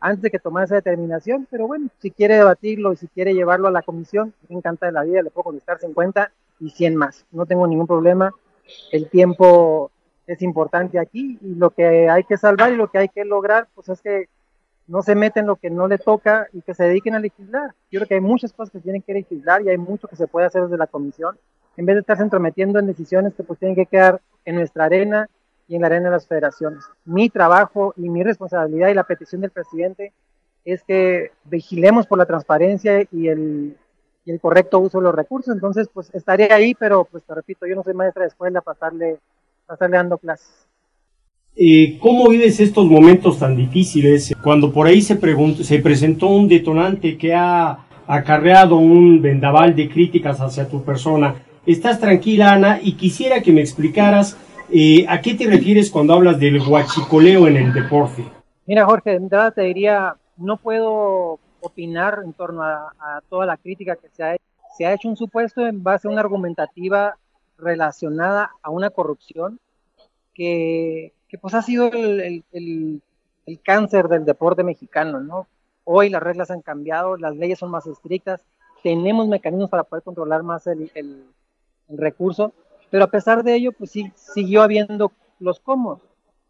antes 0.00 0.22
de 0.22 0.30
que 0.30 0.38
tomara 0.38 0.66
esa 0.66 0.76
determinación, 0.76 1.46
pero 1.50 1.66
bueno, 1.66 1.88
si 1.98 2.10
quiere 2.10 2.36
debatirlo 2.36 2.92
y 2.92 2.96
si 2.96 3.08
quiere 3.08 3.34
llevarlo 3.34 3.68
a 3.68 3.70
la 3.70 3.82
comisión, 3.82 4.34
me 4.48 4.56
encanta 4.56 4.86
de 4.86 4.92
la 4.92 5.02
vida, 5.02 5.22
le 5.22 5.30
puedo 5.30 5.44
contestar 5.44 5.78
50 5.78 6.30
y 6.60 6.70
100 6.70 6.96
más, 6.96 7.24
no 7.32 7.46
tengo 7.46 7.66
ningún 7.66 7.86
problema 7.86 8.32
el 8.90 9.08
tiempo 9.08 9.90
es 10.26 10.40
importante 10.42 10.98
aquí 10.98 11.38
y 11.42 11.54
lo 11.54 11.70
que 11.70 12.08
hay 12.08 12.24
que 12.24 12.38
salvar 12.38 12.72
y 12.72 12.76
lo 12.76 12.90
que 12.90 12.98
hay 12.98 13.08
que 13.08 13.24
lograr, 13.24 13.68
pues 13.74 13.88
es 13.90 14.00
que 14.00 14.28
no 14.86 15.02
se 15.02 15.14
meten 15.14 15.46
lo 15.46 15.56
que 15.56 15.70
no 15.70 15.88
le 15.88 15.98
toca 15.98 16.46
y 16.52 16.62
que 16.62 16.74
se 16.74 16.84
dediquen 16.84 17.14
a 17.14 17.20
legislar. 17.20 17.74
Yo 17.90 18.00
creo 18.00 18.08
que 18.08 18.14
hay 18.14 18.20
muchas 18.20 18.52
cosas 18.52 18.72
que 18.72 18.80
tienen 18.80 19.02
que 19.02 19.14
legislar 19.14 19.62
y 19.62 19.70
hay 19.70 19.78
mucho 19.78 20.08
que 20.08 20.16
se 20.16 20.26
puede 20.26 20.46
hacer 20.46 20.62
desde 20.62 20.76
la 20.76 20.86
comisión, 20.86 21.38
en 21.76 21.86
vez 21.86 21.96
de 21.96 22.00
estarse 22.00 22.22
entrometiendo 22.22 22.78
en 22.78 22.86
decisiones 22.86 23.34
que 23.34 23.42
pues 23.42 23.58
tienen 23.58 23.76
que 23.76 23.86
quedar 23.86 24.20
en 24.44 24.56
nuestra 24.56 24.84
arena 24.84 25.28
y 25.66 25.76
en 25.76 25.80
la 25.80 25.86
arena 25.86 26.06
de 26.06 26.16
las 26.16 26.26
federaciones. 26.26 26.84
Mi 27.04 27.30
trabajo 27.30 27.94
y 27.96 28.08
mi 28.10 28.22
responsabilidad 28.22 28.88
y 28.88 28.94
la 28.94 29.04
petición 29.04 29.40
del 29.40 29.50
presidente 29.50 30.12
es 30.64 30.82
que 30.82 31.32
vigilemos 31.44 32.06
por 32.06 32.18
la 32.18 32.26
transparencia 32.26 33.06
y 33.10 33.28
el 33.28 33.76
y 34.24 34.32
el 34.32 34.40
correcto 34.40 34.78
uso 34.78 34.98
de 34.98 35.04
los 35.04 35.14
recursos. 35.14 35.54
Entonces, 35.54 35.88
pues 35.92 36.10
estaré 36.14 36.52
ahí, 36.52 36.74
pero 36.74 37.04
pues 37.04 37.22
te 37.24 37.34
repito, 37.34 37.66
yo 37.66 37.76
no 37.76 37.82
soy 37.82 37.94
maestra 37.94 38.22
de 38.22 38.28
escuela 38.28 38.60
para 38.60 38.74
estarle, 38.74 39.18
dando 39.90 40.18
clases. 40.18 40.66
Eh, 41.56 41.98
¿Cómo 42.00 42.28
vives 42.28 42.58
estos 42.58 42.84
momentos 42.86 43.38
tan 43.38 43.56
difíciles 43.56 44.34
cuando 44.42 44.72
por 44.72 44.88
ahí 44.88 45.00
se, 45.00 45.18
se 45.62 45.78
presentó 45.78 46.26
un 46.26 46.48
detonante 46.48 47.16
que 47.16 47.32
ha 47.32 47.86
acarreado 48.08 48.76
un 48.76 49.22
vendaval 49.22 49.76
de 49.76 49.88
críticas 49.88 50.40
hacia 50.40 50.68
tu 50.68 50.82
persona? 50.82 51.36
¿Estás 51.64 52.00
tranquila, 52.00 52.52
Ana? 52.52 52.80
Y 52.82 52.94
quisiera 52.94 53.40
que 53.40 53.52
me 53.52 53.60
explicaras 53.60 54.36
eh, 54.70 55.06
a 55.08 55.20
qué 55.20 55.34
te 55.34 55.46
refieres 55.46 55.90
cuando 55.90 56.14
hablas 56.14 56.40
del 56.40 56.60
guachicoleo 56.60 57.46
en 57.46 57.56
el 57.56 57.72
deporte. 57.72 58.24
Mira, 58.66 58.84
Jorge, 58.84 59.10
de 59.10 59.16
entrada 59.16 59.52
te 59.52 59.62
diría, 59.62 60.16
no 60.36 60.56
puedo 60.56 61.38
opinar 61.60 62.20
en 62.24 62.32
torno 62.32 62.62
a, 62.62 62.90
toda 63.28 63.46
la 63.46 63.56
crítica 63.56 63.94
que 63.96 64.08
se 64.08 64.22
ha 64.24 64.34
hecho. 64.34 64.44
Se 64.76 64.86
ha 64.86 64.92
hecho 64.92 65.08
un 65.08 65.16
supuesto 65.16 65.64
en 65.66 65.84
base 65.84 66.08
a 66.08 66.10
una 66.10 66.20
argumentativa 66.20 67.16
relacionada 67.56 68.50
a 68.60 68.70
una 68.70 68.90
corrupción 68.90 69.60
que, 70.34 71.12
pues 71.38 71.54
ha 71.54 71.62
sido 71.62 71.90
el, 71.92 72.44
el, 72.52 73.02
el, 73.46 73.60
cáncer 73.62 74.08
del 74.08 74.24
deporte 74.24 74.62
mexicano, 74.62 75.20
¿no? 75.20 75.46
Hoy 75.84 76.08
las 76.08 76.22
reglas 76.22 76.50
han 76.50 76.62
cambiado, 76.62 77.16
las 77.16 77.36
leyes 77.36 77.58
son 77.58 77.70
más 77.70 77.86
estrictas, 77.86 78.40
tenemos 78.82 79.28
mecanismos 79.28 79.70
para 79.70 79.84
poder 79.84 80.02
controlar 80.02 80.42
más 80.42 80.66
el, 80.66 80.90
el, 80.94 81.24
recurso, 81.88 82.52
pero 82.90 83.04
a 83.04 83.10
pesar 83.10 83.42
de 83.42 83.54
ello, 83.54 83.72
pues 83.72 83.90
sí, 83.90 84.10
siguió 84.14 84.62
habiendo 84.62 85.12
los 85.38 85.60
cómo. 85.60 86.00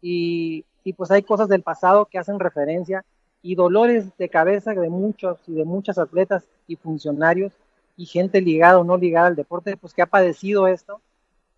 Y, 0.01 0.65
y 0.83 0.93
pues 0.93 1.11
hay 1.11 1.23
cosas 1.23 1.49
del 1.49 1.61
pasado 1.61 2.05
que 2.05 2.17
hacen 2.17 2.39
referencia 2.39 3.03
y 3.41 3.55
dolores 3.55 4.17
de 4.17 4.29
cabeza 4.29 4.73
de 4.73 4.89
muchos 4.89 5.37
y 5.47 5.53
de 5.53 5.65
muchas 5.65 5.97
atletas 5.97 6.45
y 6.67 6.75
funcionarios 6.75 7.53
y 7.97 8.05
gente 8.05 8.41
ligada 8.41 8.79
o 8.79 8.83
no 8.83 8.97
ligada 8.97 9.27
al 9.27 9.35
deporte, 9.35 9.77
pues 9.77 9.93
que 9.93 10.01
ha 10.01 10.07
padecido 10.07 10.67
esto, 10.67 11.01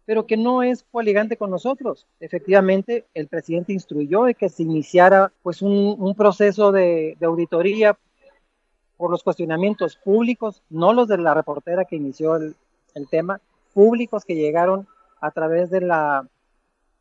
pero 0.08 0.26
que 0.26 0.38
no 0.38 0.63
es 0.63 0.86
coaligante 0.89 1.36
con 1.36 1.52
nosotros. 1.52 2.08
Efectivamente, 2.22 3.06
el 3.13 3.28
presidente 3.28 3.74
instruyó 3.74 4.24
de 4.24 4.36
que 4.36 4.48
se 4.48 4.63
iniciara 4.63 5.34
pues 5.43 5.62
un, 5.62 6.15
proceso 6.15 6.72
de, 6.72 7.17
auditoría 7.22 7.98
por 8.96 9.12
los 9.12 9.22
cuestionamientos 9.22 9.98
públicos, 9.98 10.63
no 10.70 10.93
los 10.93 11.10
de 11.10 11.17
la 11.17 11.34
reportera 11.34 11.84
que 11.84 11.98
inició 11.98 12.38
el, 12.38 12.56
tema, 13.12 13.41
públicos 13.74 14.24
que 14.24 14.36
llegaron 14.36 14.88
a 15.20 15.30
través 15.32 15.70
de 15.70 15.82
la 15.82 16.26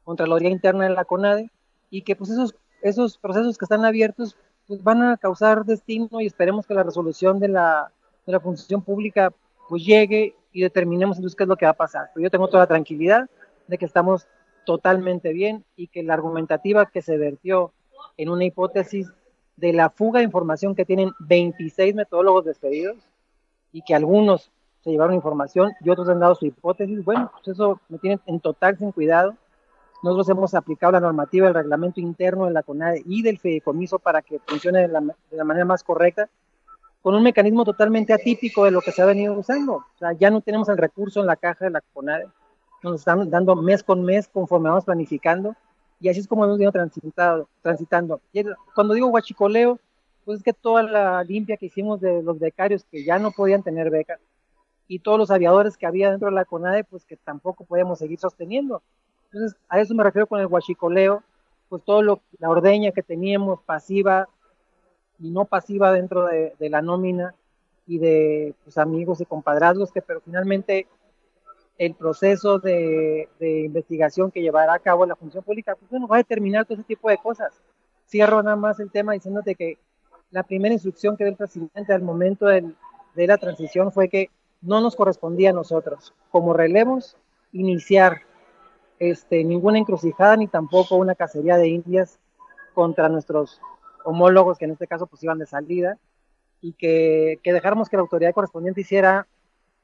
Contraloría 0.03 0.51
Interna 0.51 0.89
de 0.89 0.95
la 0.95 1.05
CONADE 1.05 1.49
y 1.91 2.03
que 2.03 2.17
pues 2.17 2.31
esos, 2.31 2.57
esos 2.83 3.19
procesos 3.19 3.57
que 3.57 3.65
están 3.67 3.85
abiertos 3.85 4.37
pues 4.67 4.83
van 4.83 5.01
a 5.03 5.17
causar 5.17 5.65
destino 5.65 6.21
y 6.21 6.27
esperemos 6.27 6.67
que 6.67 6.75
la 6.75 6.83
resolución 6.83 7.39
de 7.39 7.49
la, 7.49 7.93
de 8.27 8.33
la 8.33 8.41
función 8.41 8.83
pública 8.83 9.33
pues 9.69 9.85
llegue 9.85 10.35
y 10.57 10.63
determinemos 10.63 11.17
entonces 11.17 11.37
qué 11.37 11.45
es 11.45 11.49
lo 11.49 11.57
que 11.57 11.67
va 11.67 11.73
a 11.73 11.77
pasar. 11.77 12.11
Pero 12.15 12.25
yo 12.25 12.31
tengo 12.31 12.49
toda 12.49 12.63
la 12.63 12.67
tranquilidad 12.67 13.29
de 13.67 13.79
que 13.79 13.85
estamos 13.85 14.27
totalmente 14.65 15.33
bien 15.33 15.65
y 15.77 15.89
que 15.89 16.03
la 16.03 16.15
argumentativa 16.15 16.87
que 16.87 17.03
se 17.03 17.17
vertió 17.19 17.73
en 18.17 18.31
una 18.31 18.45
hipótesis 18.45 19.11
de 19.57 19.73
la 19.73 19.91
fuga 19.91 20.21
de 20.21 20.25
información 20.25 20.75
que 20.75 20.85
tienen 20.85 21.13
26 21.21 21.95
metodólogos 21.95 22.45
despedidos 22.45 22.97
y 23.73 23.83
que 23.83 23.95
algunos 23.95 24.51
se 24.81 24.91
llevaron 24.91 25.15
información 25.15 25.73
y 25.81 25.91
otros 25.91 26.09
han 26.09 26.21
dado 26.21 26.35
su 26.35 26.47
hipótesis, 26.47 27.05
bueno, 27.05 27.31
pues 27.33 27.49
eso 27.49 27.81
me 27.89 27.99
tiene 27.99 28.19
en 28.27 28.41
total 28.41 28.79
sin 28.79 28.93
cuidado 28.93 29.37
nosotros 30.03 30.29
hemos 30.29 30.55
aplicado 30.55 30.93
la 30.93 31.01
normativa 31.01 31.47
del 31.47 31.55
reglamento 31.55 32.01
interno 32.01 32.47
de 32.47 32.53
la 32.53 32.63
CONADE 32.63 33.03
y 33.07 33.23
del 33.23 33.39
fideicomiso 33.39 33.99
para 33.99 34.23
que 34.23 34.39
funcione 34.39 34.83
de 34.83 34.89
la, 34.89 35.45
manera 35.45 35.65
más 35.65 35.83
correcta, 35.83 36.29
con 37.07 37.15
un 37.15 37.23
mecanismo 37.23 37.65
totalmente 37.65 38.13
atípico 38.13 38.65
de 38.65 38.73
lo 38.73 38.81
que 38.81 38.91
se 38.91 39.01
ha 39.01 39.07
venido 39.07 39.33
usando. 39.39 39.75
O 39.75 39.85
sea, 39.97 40.13
ya 40.15 40.29
no 40.29 40.41
tenemos 40.41 40.69
el 40.69 40.77
recurso 40.77 41.21
en 41.21 41.27
la 41.27 41.37
caja 41.37 41.67
de 41.67 41.71
la 41.71 41.81
CONADE, 41.81 42.27
nos 42.83 42.99
están 42.99 43.31
dando 43.31 43.55
mes 43.55 43.85
con 43.85 44.03
mes 44.03 44.27
conforme 44.27 44.71
vamos 44.71 44.87
planificando, 44.87 45.55
y 46.01 46.09
así 46.09 46.19
es 46.19 46.27
como 46.27 46.45
hemos 46.45 46.57
venido 46.59 46.73
transitado, 46.73 47.49
transitando. 47.63 48.21
cuando 48.75 48.93
digo 48.93 49.07
guachicoleo, 49.07 49.79
pues 50.25 50.39
es 50.39 50.43
que 50.43 50.53
toda 50.53 50.83
la 50.83 51.23
limpia 51.23 51.57
que 51.57 51.67
hicimos 51.67 52.01
de 52.01 52.25
los 52.25 52.41
becarios 52.41 52.85
que 52.91 53.05
ya 53.05 53.21
no 53.21 53.31
podían 53.31 53.63
tener 53.63 53.89
becas, 53.89 54.19
y 54.89 54.99
todos 54.99 55.17
los 55.17 55.31
aviadores 55.31 55.77
que 55.77 55.87
había 55.87 56.11
dentro 56.11 56.27
de 56.27 56.35
la 56.35 56.45
CONADE, 56.45 56.83
pues 56.83 57.05
que 57.05 57.17
tampoco 57.17 57.65
podíamos 57.65 58.01
seguir 58.01 58.19
sosteniendo. 58.19 58.83
Entonces, 59.31 59.57
a 59.69 59.79
eso 59.79 59.95
me 59.95 60.03
refiero 60.03 60.27
con 60.27 60.41
el 60.41 60.47
huachicoleo, 60.47 61.23
pues 61.69 61.85
todo 61.85 62.03
lo, 62.03 62.21
la 62.41 62.51
ordeña 62.51 62.91
que 62.91 63.05
teníamos 63.05 63.61
pasiva 63.63 64.29
y 65.19 65.31
no 65.31 65.45
pasiva 65.45 65.93
dentro 65.93 66.27
de, 66.27 66.55
la 66.59 66.83
nómina 66.83 67.35
y 67.87 67.99
de 67.99 68.55
pues, 68.65 68.79
amigos 68.79 69.21
y 69.21 69.27
compadrazgos, 69.27 69.93
que 69.93 70.03
pero 70.03 70.21
finalmente 70.21 70.87
el 71.79 71.95
proceso 71.95 72.59
de, 72.59 73.29
investigación 73.41 74.31
que 74.31 74.43
llevará 74.43 74.75
a 74.75 74.79
cabo 74.79 75.07
la 75.07 75.17
función 75.17 75.45
pública, 75.45 75.75
pues 75.77 75.91
bueno, 75.91 76.09
va 76.09 76.17
a 76.17 76.19
determinar 76.19 76.65
todo 76.65 76.75
ese 76.75 76.85
tipo 76.85 77.09
de 77.09 77.19
cosas. 77.19 77.53
Cierro 78.09 78.43
nada 78.43 78.57
más 78.57 78.81
el 78.81 78.91
tema 78.91 79.13
diciéndote 79.13 79.55
que 79.55 79.79
la 80.31 80.43
primera 80.43 80.73
instrucción 80.73 81.17
que 81.17 81.25
dio 81.25 81.33
el 81.33 81.37
presidente 81.37 81.93
al 81.93 82.03
momento 82.03 82.47
de 82.47 82.75
la 83.15 83.39
transición 83.39 83.93
fue 83.93 84.09
que 84.09 84.31
no 84.61 84.81
nos 84.81 84.97
correspondía 84.97 85.51
a 85.51 85.53
nosotros, 85.53 86.13
como 86.31 86.53
relevos, 86.53 87.17
iniciar 87.53 88.23
este, 88.99 89.45
ninguna 89.45 89.79
encrucijada 89.79 90.37
ni 90.37 90.49
tampoco 90.49 90.97
una 90.97 91.15
cacería 91.15 91.57
de 91.57 91.69
indias 91.69 92.19
contra 92.75 93.09
nuestros 93.09 93.61
homólogos 94.07 94.59
que 94.59 94.65
en 94.65 94.73
este 94.73 94.87
caso 94.87 95.07
pues 95.07 95.23
iban 95.23 95.39
de 95.39 95.47
salida 95.47 95.99
y 96.61 96.73
que, 96.73 97.39
que 97.43 97.53
dejáramos 97.53 97.89
que 97.89 97.97
la 97.97 98.03
autoridad 98.03 98.33
correspondiente 98.33 98.81
hiciera 98.81 99.27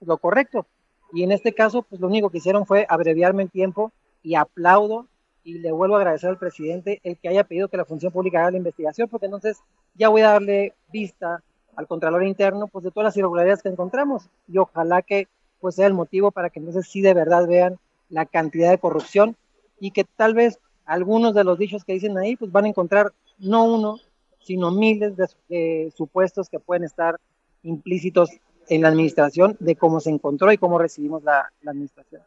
lo 0.00 0.16
correcto. 0.18 0.66
Y 1.12 1.22
en 1.24 1.32
este 1.32 1.52
caso 1.52 1.82
pues 1.82 2.00
lo 2.00 2.06
único 2.06 2.30
que 2.30 2.38
hicieron 2.38 2.66
fue 2.66 2.86
abreviarme 2.88 3.42
el 3.42 3.50
tiempo 3.50 3.92
y 4.22 4.34
aplaudo 4.34 5.06
y 5.44 5.58
le 5.58 5.72
vuelvo 5.72 5.96
a 5.96 5.98
agradecer 5.98 6.30
al 6.30 6.38
presidente 6.38 7.00
el 7.02 7.18
que 7.18 7.28
haya 7.28 7.44
pedido 7.44 7.68
que 7.68 7.76
la 7.76 7.84
función 7.84 8.12
pública 8.12 8.40
haga 8.40 8.52
la 8.52 8.58
investigación 8.58 9.08
porque 9.08 9.26
entonces 9.26 9.58
ya 9.94 10.08
voy 10.08 10.22
a 10.22 10.30
darle 10.30 10.74
vista 10.92 11.42
al 11.74 11.88
Contralor 11.88 12.24
Interno 12.24 12.68
pues 12.68 12.84
de 12.84 12.90
todas 12.90 13.06
las 13.06 13.16
irregularidades 13.16 13.62
que 13.62 13.68
encontramos 13.68 14.28
y 14.46 14.58
ojalá 14.58 15.02
que 15.02 15.26
pues 15.60 15.74
sea 15.74 15.86
el 15.86 15.94
motivo 15.94 16.30
para 16.30 16.50
que 16.50 16.60
entonces 16.60 16.86
sí 16.86 17.00
de 17.00 17.14
verdad 17.14 17.46
vean 17.46 17.78
la 18.08 18.26
cantidad 18.26 18.70
de 18.70 18.78
corrupción 18.78 19.36
y 19.80 19.90
que 19.90 20.04
tal 20.04 20.34
vez 20.34 20.60
algunos 20.84 21.34
de 21.34 21.44
los 21.44 21.58
dichos 21.58 21.84
que 21.84 21.94
dicen 21.94 22.18
ahí, 22.18 22.36
pues 22.36 22.52
van 22.52 22.66
a 22.66 22.68
encontrar 22.68 23.12
no 23.38 23.64
uno, 23.64 23.98
sino 24.44 24.70
miles 24.70 25.14
de, 25.48 25.92
supuestos 25.96 26.48
que 26.48 26.58
pueden 26.58 26.84
estar 26.84 27.16
implícitos 27.62 28.30
en 28.68 28.82
la 28.82 28.88
administración 28.88 29.56
de 29.60 29.76
cómo 29.76 30.00
se 30.00 30.10
encontró 30.10 30.52
y 30.52 30.58
cómo 30.58 30.78
recibimos 30.78 31.22
la, 31.22 31.50
administración. 31.66 32.22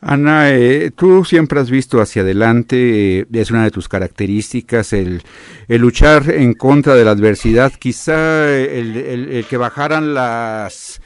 Ana, 0.00 0.50
eh, 0.50 0.90
tú 0.90 1.24
siempre 1.24 1.60
has 1.60 1.70
visto 1.70 2.00
hacia 2.00 2.22
adelante, 2.22 3.20
eh, 3.20 3.26
es 3.32 3.50
una 3.50 3.64
de 3.64 3.70
tus 3.70 3.88
características, 3.88 4.92
el, 4.92 5.22
luchar 5.68 6.28
en 6.30 6.54
contra 6.54 6.94
de 6.94 7.04
la 7.04 7.12
adversidad, 7.12 7.72
quizá 7.72 8.50
el 8.50 9.44
que 9.48 9.56
bajaran 9.56 10.12
las 10.12 11.00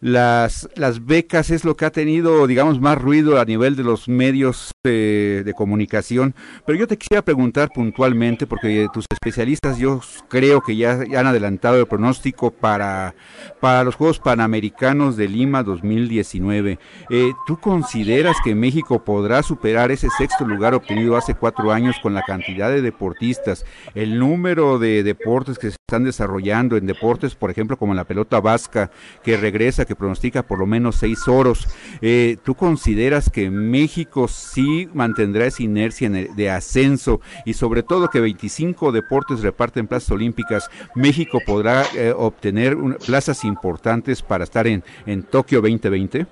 las, 0.00 0.68
las 0.76 1.04
becas 1.04 1.50
es 1.50 1.64
lo 1.64 1.76
que 1.76 1.84
ha 1.84 1.90
tenido, 1.90 2.46
digamos, 2.46 2.80
más 2.80 2.98
ruido 2.98 3.40
a 3.40 3.44
nivel 3.44 3.74
de 3.76 3.82
los 3.82 4.08
medios 4.08 4.70
de, 4.84 5.52
comunicación. 5.56 6.34
Pero 6.66 6.78
yo 6.78 6.86
te 6.86 6.96
quisiera 6.96 7.22
preguntar 7.22 7.70
puntualmente, 7.74 8.46
porque 8.46 8.88
tus 8.92 9.06
especialistas 9.10 9.78
yo 9.78 10.00
creo 10.28 10.60
que 10.60 10.76
ya, 10.76 11.00
han 11.16 11.26
adelantado 11.26 11.78
el 11.80 11.86
pronóstico 11.86 12.50
para, 12.50 13.14
para 13.60 13.82
los 13.82 13.96
Juegos 13.96 14.20
Panamericanos 14.20 15.16
de 15.16 15.28
Lima 15.28 15.62
2019. 15.62 16.78
Eh, 17.10 17.32
¿Tú 17.46 17.58
consideras 17.58 18.36
que 18.44 18.54
México 18.54 19.04
podrá 19.04 19.42
superar 19.42 19.90
ese 19.90 20.08
sexto 20.16 20.46
lugar 20.46 20.74
obtenido 20.74 21.16
hace 21.16 21.34
cuatro 21.34 21.72
años 21.72 21.96
con 22.02 22.14
la 22.14 22.22
cantidad 22.22 22.70
de 22.70 22.82
deportistas, 22.82 23.64
el 23.94 24.18
número 24.18 24.78
de 24.78 25.02
deportes 25.02 25.58
que 25.58 25.70
se 25.70 25.76
están 25.88 26.04
desarrollando 26.04 26.76
en 26.76 26.86
deportes, 26.86 27.34
por 27.34 27.50
ejemplo, 27.50 27.76
como 27.76 27.94
la 27.94 28.04
pelota 28.04 28.40
vasca, 28.40 28.90
que 29.24 29.36
regresa 29.36 29.86
que 29.88 29.96
pronostica 29.96 30.44
por 30.44 30.58
lo 30.60 30.66
menos 30.66 30.96
seis 30.96 31.26
oros. 31.26 31.66
Eh, 32.00 32.36
¿Tú 32.44 32.54
consideras 32.54 33.30
que 33.30 33.50
México 33.50 34.28
sí 34.28 34.88
mantendrá 34.94 35.46
esa 35.46 35.62
inercia 35.62 36.08
de 36.10 36.50
ascenso 36.50 37.20
y 37.44 37.54
sobre 37.54 37.82
todo 37.82 38.08
que 38.08 38.20
25 38.20 38.92
deportes 38.92 39.42
reparten 39.42 39.88
plazas 39.88 40.12
olímpicas, 40.12 40.70
México 40.94 41.40
podrá 41.44 41.82
eh, 41.96 42.12
obtener 42.16 42.76
plazas 43.04 43.44
importantes 43.44 44.22
para 44.22 44.44
estar 44.44 44.66
en, 44.66 44.84
en 45.06 45.22
Tokio 45.24 45.60
2020? 45.60 46.26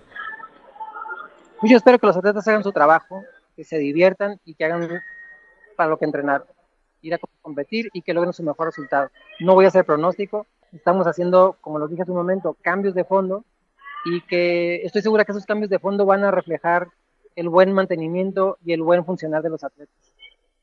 Pues 1.60 1.70
yo 1.70 1.78
espero 1.78 1.98
que 1.98 2.06
los 2.06 2.16
atletas 2.16 2.46
hagan 2.46 2.62
su 2.62 2.72
trabajo, 2.72 3.22
que 3.56 3.64
se 3.64 3.78
diviertan 3.78 4.38
y 4.44 4.54
que 4.54 4.66
hagan 4.66 4.88
para 5.74 5.90
lo 5.90 5.98
que 5.98 6.04
entrenaron, 6.04 6.46
ir 7.00 7.14
a 7.14 7.18
competir 7.40 7.88
y 7.92 8.02
que 8.02 8.12
logren 8.12 8.32
su 8.32 8.42
mejor 8.42 8.66
resultado. 8.66 9.10
No 9.40 9.54
voy 9.54 9.64
a 9.64 9.68
hacer 9.68 9.84
pronóstico, 9.84 10.46
estamos 10.76 11.06
haciendo, 11.06 11.56
como 11.60 11.78
lo 11.78 11.88
dije 11.88 12.02
hace 12.02 12.10
un 12.10 12.18
momento, 12.18 12.56
cambios 12.62 12.94
de 12.94 13.04
fondo 13.04 13.44
y 14.04 14.20
que 14.22 14.82
estoy 14.84 15.02
segura 15.02 15.24
que 15.24 15.32
esos 15.32 15.46
cambios 15.46 15.70
de 15.70 15.78
fondo 15.78 16.06
van 16.06 16.24
a 16.24 16.30
reflejar 16.30 16.88
el 17.34 17.48
buen 17.48 17.72
mantenimiento 17.72 18.56
y 18.64 18.72
el 18.72 18.82
buen 18.82 19.04
funcionar 19.04 19.42
de 19.42 19.50
los 19.50 19.64
atletas. 19.64 19.94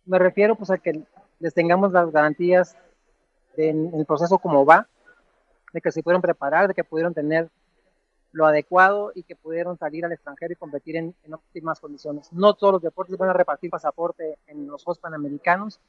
Me 0.06 0.18
refiero 0.18 0.56
pues 0.56 0.72
a 0.72 0.78
que 0.78 1.04
les 1.40 1.54
tengamos 1.54 1.92
las 1.92 2.12
garantías 2.12 2.76
en 3.58 3.94
el 3.94 4.06
proceso 4.06 4.40
como 4.40 4.66
va, 4.66 4.88
de 5.74 5.82
que 5.82 5.92
se 5.92 6.02
pudieron 6.02 6.22
preparar, 6.22 6.68
de 6.68 6.74
que 6.74 6.84
pudieron 6.84 7.14
tener 7.14 7.50
lo 8.32 8.46
adecuado 8.46 9.12
y 9.14 9.24
que 9.24 9.36
pudieron 9.36 9.78
salir 9.78 10.06
al 10.06 10.12
extranjero 10.12 10.54
y 10.54 10.56
competir 10.56 10.96
en, 10.96 11.14
en, 11.24 11.34
óptimas 11.34 11.80
condiciones. 11.80 12.32
No 12.34 12.56
todos 12.56 12.74
los 12.74 12.82
deportes 12.82 13.18
van 13.18 13.30
a 13.30 13.34
repartir 13.34 13.70
pasaporte 13.70 14.40
en 14.48 14.68
los 14.68 14.84
Juegos 14.84 15.00
Panamericanos, 15.00 15.80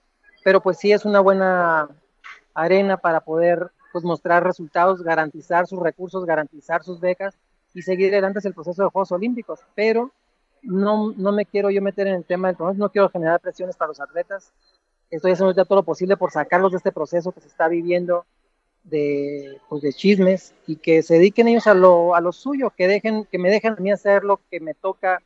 pero 0.43 0.61
pues 0.61 0.79
sí 0.79 0.93
es 0.93 1.07
una 1.07 1.21
buena 1.21 1.89
arena 2.53 2.99
para 2.99 3.21
poder 3.21 3.71
pues 3.95 4.03
mostrar 4.03 4.43
resultados, 4.43 5.05
garantizar 5.05 5.69
sus 5.69 5.79
recursos, 5.79 6.27
garantizar 6.27 6.83
sus 6.83 6.99
becas 6.99 7.39
y 7.75 7.83
seguir 7.83 8.13
adelante 8.13 8.41
el 8.43 8.53
proceso 8.53 8.83
de 8.83 8.89
Juegos 8.89 9.13
Olímpicos. 9.13 9.61
Pero 9.77 10.11
no, 10.63 11.13
no 11.17 11.31
me 11.31 11.47
quiero 11.47 11.71
yo 11.71 11.81
meter 11.81 12.09
en 12.09 12.17
el 12.17 12.25
tema 12.25 12.49
del 12.49 12.57
proceso, 12.57 12.81
no 12.81 12.91
quiero 12.91 13.09
generar 13.09 13.39
presiones 13.39 13.77
para 13.77 13.91
los 13.91 14.01
atletas. 14.01 14.53
Estoy 15.11 15.31
haciendo 15.31 15.55
ya 15.55 15.65
todo 15.65 15.77
lo 15.77 15.85
posible 15.85 16.17
por 16.17 16.33
sacarlos 16.33 16.73
de 16.73 16.79
este 16.79 16.91
proceso 16.91 17.31
que 17.31 17.41
se 17.41 17.47
está 17.47 17.69
viviendo 17.69 18.27
de, 18.83 19.61
pues 19.69 19.83
de 19.83 19.93
chismes 19.93 20.55
y 20.67 20.75
que 20.75 21.05
se 21.05 21.15
dediquen 21.15 21.47
ellos 21.47 21.69
a 21.69 21.75
lo, 21.75 22.17
a 22.17 22.21
lo 22.21 22.33
suyo, 22.33 22.71
que, 22.77 22.89
dejen, 22.89 23.27
que 23.27 23.39
me 23.39 23.49
dejen 23.49 23.75
a 23.75 23.81
mí 23.81 23.93
hacer 23.93 24.25
lo 24.25 24.41
que 24.51 24.59
me 24.59 24.75
toca 24.75 25.23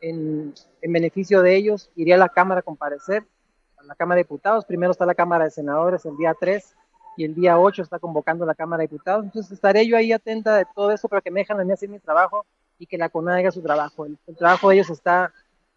en, 0.00 0.54
en 0.80 0.92
beneficio 0.92 1.42
de 1.42 1.56
ellos. 1.56 1.90
Iré 1.96 2.14
a 2.14 2.18
la 2.18 2.28
Cámara 2.28 2.60
a 2.60 2.62
comparecer, 2.62 3.24
a 3.78 3.82
la 3.82 3.96
Cámara 3.96 4.18
de 4.18 4.22
Diputados. 4.22 4.64
Primero 4.64 4.92
está 4.92 5.06
la 5.06 5.16
Cámara 5.16 5.46
de 5.46 5.50
Senadores 5.50 6.06
el 6.06 6.16
día 6.16 6.36
3 6.38 6.76
y 7.16 7.24
el 7.24 7.34
día 7.34 7.58
8 7.58 7.82
está 7.82 7.98
convocando 7.98 8.46
la 8.46 8.54
Cámara 8.54 8.80
de 8.80 8.88
Diputados. 8.88 9.24
Entonces 9.24 9.52
estaré 9.52 9.86
yo 9.86 9.96
ahí 9.96 10.12
atenta 10.12 10.56
de 10.56 10.66
todo 10.74 10.90
eso, 10.90 11.08
pero 11.08 11.22
que 11.22 11.30
me 11.30 11.40
dejan 11.40 11.60
a 11.60 11.64
mí 11.64 11.72
hacer 11.72 11.88
mi 11.88 11.98
trabajo 11.98 12.46
y 12.78 12.86
que 12.86 12.98
la 12.98 13.08
CONADE 13.08 13.40
haga 13.40 13.50
su 13.52 13.62
trabajo. 13.62 14.06
El, 14.06 14.18
trabajo 14.36 14.68
de 14.68 14.76
ellos 14.76 14.90
está 14.90 15.32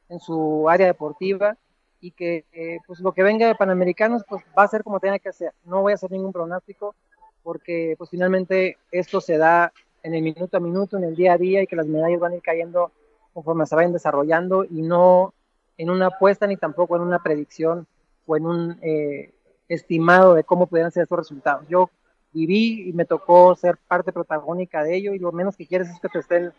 en 0.10 0.20
su 0.20 0.70
área 0.70 0.88
deportiva 0.88 1.58
y 2.00 2.12
que 2.12 2.46
eh, 2.54 2.80
pues 2.88 3.00
lo 3.00 3.12
que 3.12 3.24
venga 3.24 3.48
de 3.48 3.56
Panamericanos 3.56 4.24
pues 4.28 4.44
va 4.58 4.64
a 4.64 4.68
ser 4.68 4.84
como 4.84 5.00
tenga 5.00 5.20
que 5.20 5.34
ser. 5.34 5.54
No 5.66 5.82
voy 5.82 5.92
a 5.92 5.96
hacer 5.96 6.12
ningún 6.12 6.32
pronóstico 6.34 6.96
porque 7.44 7.96
pues 7.98 8.10
finalmente 8.10 8.78
esto 8.92 9.22
se 9.22 9.38
da 9.38 9.72
en 10.02 10.16
el 10.16 10.22
minuto 10.22 10.58
a 10.58 10.60
minuto, 10.60 10.98
en 10.98 11.04
el 11.04 11.16
día 11.16 11.34
a 11.34 11.38
día 11.38 11.62
y 11.62 11.68
que 11.68 11.76
las 11.76 11.88
medallas 11.88 12.20
van 12.20 12.32
a 12.32 12.36
ir 12.36 12.42
cayendo 12.42 12.92
conforme 13.34 13.66
se 13.66 13.76
vayan 13.76 13.94
desarrollando 13.94 14.64
y 14.64 14.82
no 14.82 15.34
en 15.78 15.90
una 15.90 16.08
apuesta 16.08 16.48
ni 16.48 16.58
tampoco 16.58 16.96
en 16.96 17.04
una 17.04 17.20
predicción 17.20 17.86
o 18.26 18.38
en 18.38 18.46
un 18.48 18.80
eh, 18.82 19.35
estimado 19.68 20.34
de 20.34 20.44
cómo 20.44 20.68
pudieran 20.68 20.92
ser 20.92 21.04
estos 21.04 21.18
resultados. 21.18 21.68
Yo 21.68 21.90
viví 22.32 22.90
y 22.90 22.94
me 22.94 23.06
tocó 23.06 23.56
ser 23.56 23.78
parte 23.88 24.12
protagónica 24.12 24.84
de 24.84 24.96
ello 24.96 25.14
y 25.14 25.20
lo 25.20 25.32
menos 25.32 25.56
que 25.56 25.68
quieres 25.68 25.90
es 25.90 26.00
que 26.00 26.10
te 26.10 26.20
estén 26.20 26.52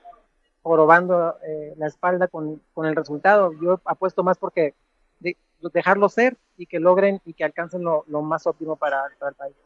probando 0.62 1.36
eh, 1.46 1.74
la 1.76 1.86
espalda 1.86 2.28
con, 2.28 2.60
con, 2.74 2.86
el 2.86 2.96
resultado. 2.96 3.52
Yo 3.62 3.80
apuesto 3.84 4.24
más 4.24 4.38
porque 4.38 4.74
de, 5.20 5.36
dejarlo 5.72 6.08
ser 6.08 6.36
y 6.56 6.66
que 6.66 6.80
logren 6.80 7.20
y 7.24 7.34
que 7.34 7.44
alcancen 7.44 7.82
lo, 7.82 8.04
lo 8.08 8.22
más 8.22 8.46
óptimo 8.46 8.76
para, 8.76 9.02
para 9.18 9.30
el 9.30 9.36
país. 9.36 9.56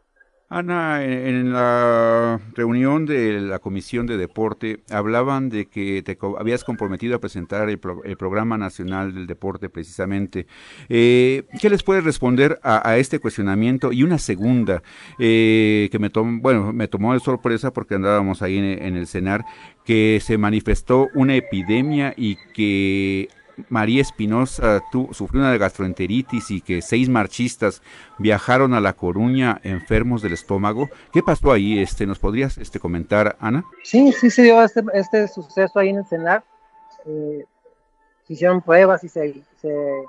Ana, 0.52 1.04
en 1.04 1.52
la 1.52 2.40
reunión 2.54 3.06
de 3.06 3.40
la 3.40 3.60
Comisión 3.60 4.08
de 4.08 4.16
Deporte 4.16 4.80
hablaban 4.90 5.48
de 5.48 5.66
que 5.66 6.02
te 6.02 6.18
habías 6.40 6.64
comprometido 6.64 7.14
a 7.14 7.20
presentar 7.20 7.70
el, 7.70 7.78
Programa 7.78 8.58
Nacional 8.58 9.14
del 9.14 9.28
Deporte 9.28 9.68
precisamente. 9.68 10.48
Eh, 10.88 11.44
¿Qué 11.60 11.70
les 11.70 11.84
puedes 11.84 12.02
responder 12.02 12.58
a, 12.64 12.96
este 12.96 13.20
cuestionamiento? 13.20 13.92
Y 13.92 14.02
una 14.02 14.18
segunda, 14.18 14.82
eh, 15.20 15.88
que 15.92 16.00
me 16.00 16.10
tomó, 16.10 16.40
bueno, 16.42 16.72
me 16.72 16.88
tomó 16.88 17.12
de 17.12 17.20
sorpresa 17.20 17.72
porque 17.72 17.94
andábamos 17.94 18.42
ahí 18.42 18.58
en 18.58 18.96
el 18.96 19.06
CENAR, 19.06 19.44
que 19.84 20.18
se 20.20 20.36
manifestó 20.36 21.06
una 21.14 21.36
epidemia 21.36 22.12
y 22.16 22.36
que 22.54 23.28
María 23.68 24.02
Espinosa 24.02 24.82
sufrió 25.12 25.40
una 25.40 25.56
gastroenteritis 25.56 26.50
y 26.50 26.60
que 26.60 26.82
seis 26.82 27.08
marchistas 27.08 27.82
viajaron 28.18 28.74
a 28.74 28.80
La 28.80 28.94
Coruña 28.94 29.60
enfermos 29.62 30.22
del 30.22 30.32
estómago. 30.32 30.88
¿Qué 31.12 31.22
pasó 31.22 31.52
ahí? 31.52 31.78
Este, 31.78 32.06
¿Nos 32.06 32.18
podrías 32.18 32.58
este, 32.58 32.80
comentar, 32.80 33.36
Ana? 33.40 33.64
Sí, 33.82 34.12
sí 34.12 34.30
se 34.30 34.42
dio 34.42 34.62
este, 34.62 34.82
este 34.94 35.28
suceso 35.28 35.78
ahí 35.78 35.90
en 35.90 35.98
el 35.98 36.06
CENAR. 36.06 36.44
Eh, 37.06 37.44
se 38.26 38.32
hicieron 38.32 38.62
pruebas 38.62 39.02
y 39.04 39.08
se, 39.08 39.42
se 39.60 40.04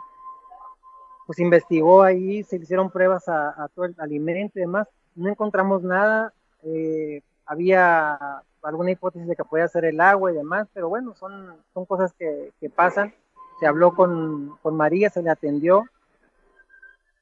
pues 1.25 1.39
investigó 1.39 2.03
ahí, 2.03 2.43
se 2.43 2.57
hicieron 2.57 2.89
pruebas 2.89 3.27
a, 3.27 3.67
todo 3.73 3.85
el 3.85 3.95
alimento 3.97 4.59
y 4.59 4.61
demás. 4.61 4.87
No 5.15 5.29
encontramos 5.29 5.83
nada. 5.83 6.33
Eh, 6.63 7.21
había 7.45 8.43
alguna 8.61 8.91
hipótesis 8.91 9.27
de 9.27 9.35
que 9.35 9.43
podía 9.43 9.67
ser 9.67 9.85
el 9.85 9.99
agua 9.99 10.31
y 10.31 10.35
demás, 10.35 10.67
pero 10.73 10.89
bueno, 10.89 11.15
son, 11.15 11.55
son 11.73 11.85
cosas 11.85 12.13
que, 12.13 12.51
que 12.59 12.69
pasan 12.69 13.13
se 13.61 13.67
habló 13.67 13.93
con, 13.93 14.57
María, 14.75 15.11
se 15.11 15.21
le 15.21 15.29
atendió 15.29 15.85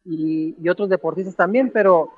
y, 0.05 0.55
y, 0.57 0.69
otros 0.69 0.87
deportistas 0.87 1.35
también, 1.35 1.69
pero 1.69 2.13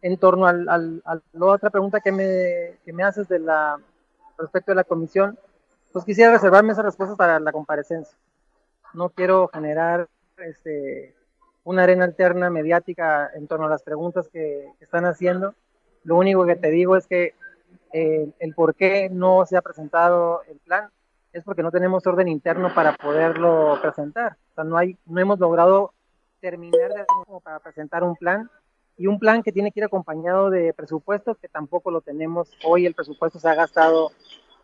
en 0.00 0.18
torno 0.18 0.48
al, 0.48 0.68
al, 0.68 1.00
a 1.04 1.20
la 1.32 1.46
otra 1.46 1.70
pregunta 1.70 2.00
que 2.00 2.10
me, 2.10 2.80
que 2.84 2.92
me 2.92 3.04
haces 3.04 3.28
de 3.28 3.38
la, 3.38 3.78
respecto 4.36 4.72
de 4.72 4.76
la 4.76 4.82
comisión, 4.82 5.38
pues 5.92 6.04
quisiera 6.04 6.32
reservarme 6.32 6.72
esas 6.72 6.86
respuestas 6.86 7.16
para 7.16 7.38
la 7.38 7.52
comparecencia. 7.52 8.18
No 8.94 9.10
quiero 9.10 9.46
generar 9.46 10.08
este, 10.38 11.14
una 11.62 11.84
arena 11.84 12.04
alterna 12.04 12.50
mediática 12.50 13.30
en 13.32 13.46
torno 13.46 13.66
a 13.66 13.70
las 13.70 13.84
preguntas 13.84 14.28
que, 14.28 14.72
están 14.80 15.04
haciendo. 15.04 15.54
Lo 16.02 16.16
único 16.16 16.44
que 16.46 16.56
te 16.56 16.72
digo 16.72 16.96
es 16.96 17.06
que 17.06 17.36
eh, 17.92 18.28
el 18.40 18.54
por 18.54 18.74
qué 18.74 19.08
no 19.08 19.46
se 19.46 19.56
ha 19.56 19.62
presentado 19.62 20.42
el 20.48 20.58
plan 20.58 20.90
es 21.32 21.44
porque 21.44 21.62
no 21.62 21.70
tenemos 21.70 22.06
orden 22.06 22.28
interno 22.28 22.74
para 22.74 22.94
poderlo 22.94 23.78
presentar. 23.80 24.36
O 24.52 24.54
sea, 24.54 24.64
no, 24.64 24.76
hay, 24.76 24.96
no 25.06 25.20
hemos 25.20 25.38
logrado 25.38 25.92
terminar 26.40 26.92
de 26.92 27.04
como 27.06 27.40
para 27.40 27.60
presentar 27.60 28.02
un 28.04 28.16
plan 28.16 28.50
y 28.98 29.06
un 29.06 29.18
plan 29.18 29.42
que 29.42 29.52
tiene 29.52 29.72
que 29.72 29.80
ir 29.80 29.84
acompañado 29.84 30.50
de 30.50 30.74
presupuesto 30.74 31.34
que 31.36 31.48
tampoco 31.48 31.90
lo 31.90 32.02
tenemos. 32.02 32.50
Hoy 32.64 32.84
el 32.84 32.94
presupuesto 32.94 33.38
se 33.38 33.48
ha 33.48 33.54
gastado 33.54 34.10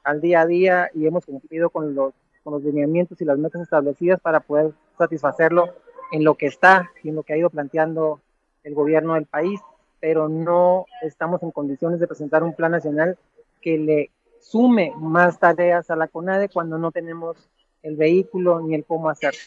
al 0.05 0.21
día 0.21 0.43
a 0.43 0.47
día 0.47 0.91
y 0.95 1.07
hemos 1.07 1.25
cumplido 1.25 1.71
con 1.71 1.95
los, 1.95 2.13
con 2.45 2.53
los 2.53 2.63
lineamientos 2.63 3.21
y 3.21 3.25
las 3.25 3.39
metas 3.39 3.63
establecidas 3.63 4.21
para 4.21 4.41
poder 4.41 4.73
satisfacerlo 4.99 5.75
en 6.13 6.25
lo 6.25 6.35
que 6.35 6.47
está 6.47 6.91
y 7.03 7.09
en 7.09 7.15
lo 7.15 7.23
que 7.23 7.33
ha 7.33 7.39
ido 7.39 7.51
planteando 7.51 8.21
el 8.65 8.75
gobierno 8.75 9.15
del 9.15 9.27
país, 9.27 9.61
pero 10.01 10.29
no 10.29 10.87
estamos 11.03 11.43
en 11.43 11.51
condiciones 11.51 12.01
de 12.01 12.07
presentar 12.07 12.43
un 12.43 12.55
plan 12.55 12.73
nacional 12.73 13.19
que 13.61 13.79
le 13.79 14.11
sume 14.41 14.93
más 14.97 15.39
tareas 15.39 15.91
a 15.91 15.97
la 15.97 16.09
CONADE 16.09 16.49
cuando 16.49 16.79
no 16.79 16.91
tenemos 16.91 17.37
el 17.83 17.97
vehículo 17.97 18.61
ni 18.61 18.75
el 18.75 18.85
cómo 18.85 19.09
hacerlo. 19.11 19.41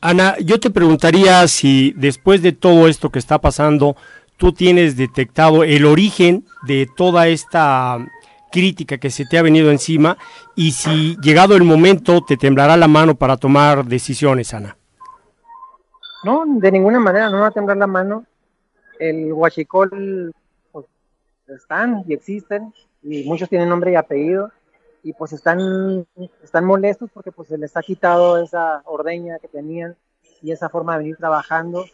Ana, 0.00 0.36
yo 0.38 0.58
te 0.58 0.70
preguntaría 0.70 1.46
si 1.48 1.92
después 1.96 2.42
de 2.42 2.52
todo 2.52 2.88
esto 2.88 3.10
que 3.10 3.18
está 3.18 3.38
pasando, 3.40 3.96
tú 4.36 4.52
tienes 4.52 4.96
detectado 4.96 5.64
el 5.64 5.84
origen 5.84 6.46
de 6.66 6.88
toda 6.96 7.28
esta 7.28 7.98
crítica 8.50 8.96
que 8.96 9.10
se 9.10 9.26
te 9.26 9.36
ha 9.36 9.42
venido 9.42 9.70
encima 9.70 10.16
y 10.54 10.72
si 10.72 11.16
llegado 11.20 11.54
el 11.54 11.64
momento 11.64 12.22
te 12.22 12.36
temblará 12.36 12.76
la 12.76 12.88
mano 12.88 13.14
para 13.14 13.36
tomar 13.36 13.84
decisiones, 13.84 14.54
Ana. 14.54 14.76
No, 16.24 16.44
de 16.46 16.72
ninguna 16.72 16.98
manera 16.98 17.28
no 17.28 17.40
va 17.40 17.48
a 17.48 17.52
temblar 17.52 17.76
la 17.76 17.86
mano. 17.86 18.24
El 18.98 19.32
huachicol 19.32 20.32
pues, 20.72 20.86
están 21.46 22.04
y 22.08 22.14
existen 22.14 22.72
y 23.02 23.24
muchos 23.24 23.48
tienen 23.48 23.68
nombre 23.68 23.92
y 23.92 23.94
apellido 23.94 24.50
y 25.02 25.12
pues 25.12 25.32
están, 25.32 26.06
están 26.42 26.64
molestos 26.64 27.10
porque 27.12 27.32
pues 27.32 27.48
se 27.48 27.58
les 27.58 27.76
ha 27.76 27.82
quitado 27.82 28.38
esa 28.38 28.82
ordeña 28.84 29.38
que 29.38 29.48
tenían 29.48 29.96
y 30.42 30.52
esa 30.52 30.68
forma 30.68 30.92
de 30.92 30.98
venir 30.98 31.16
trabajando 31.16 31.84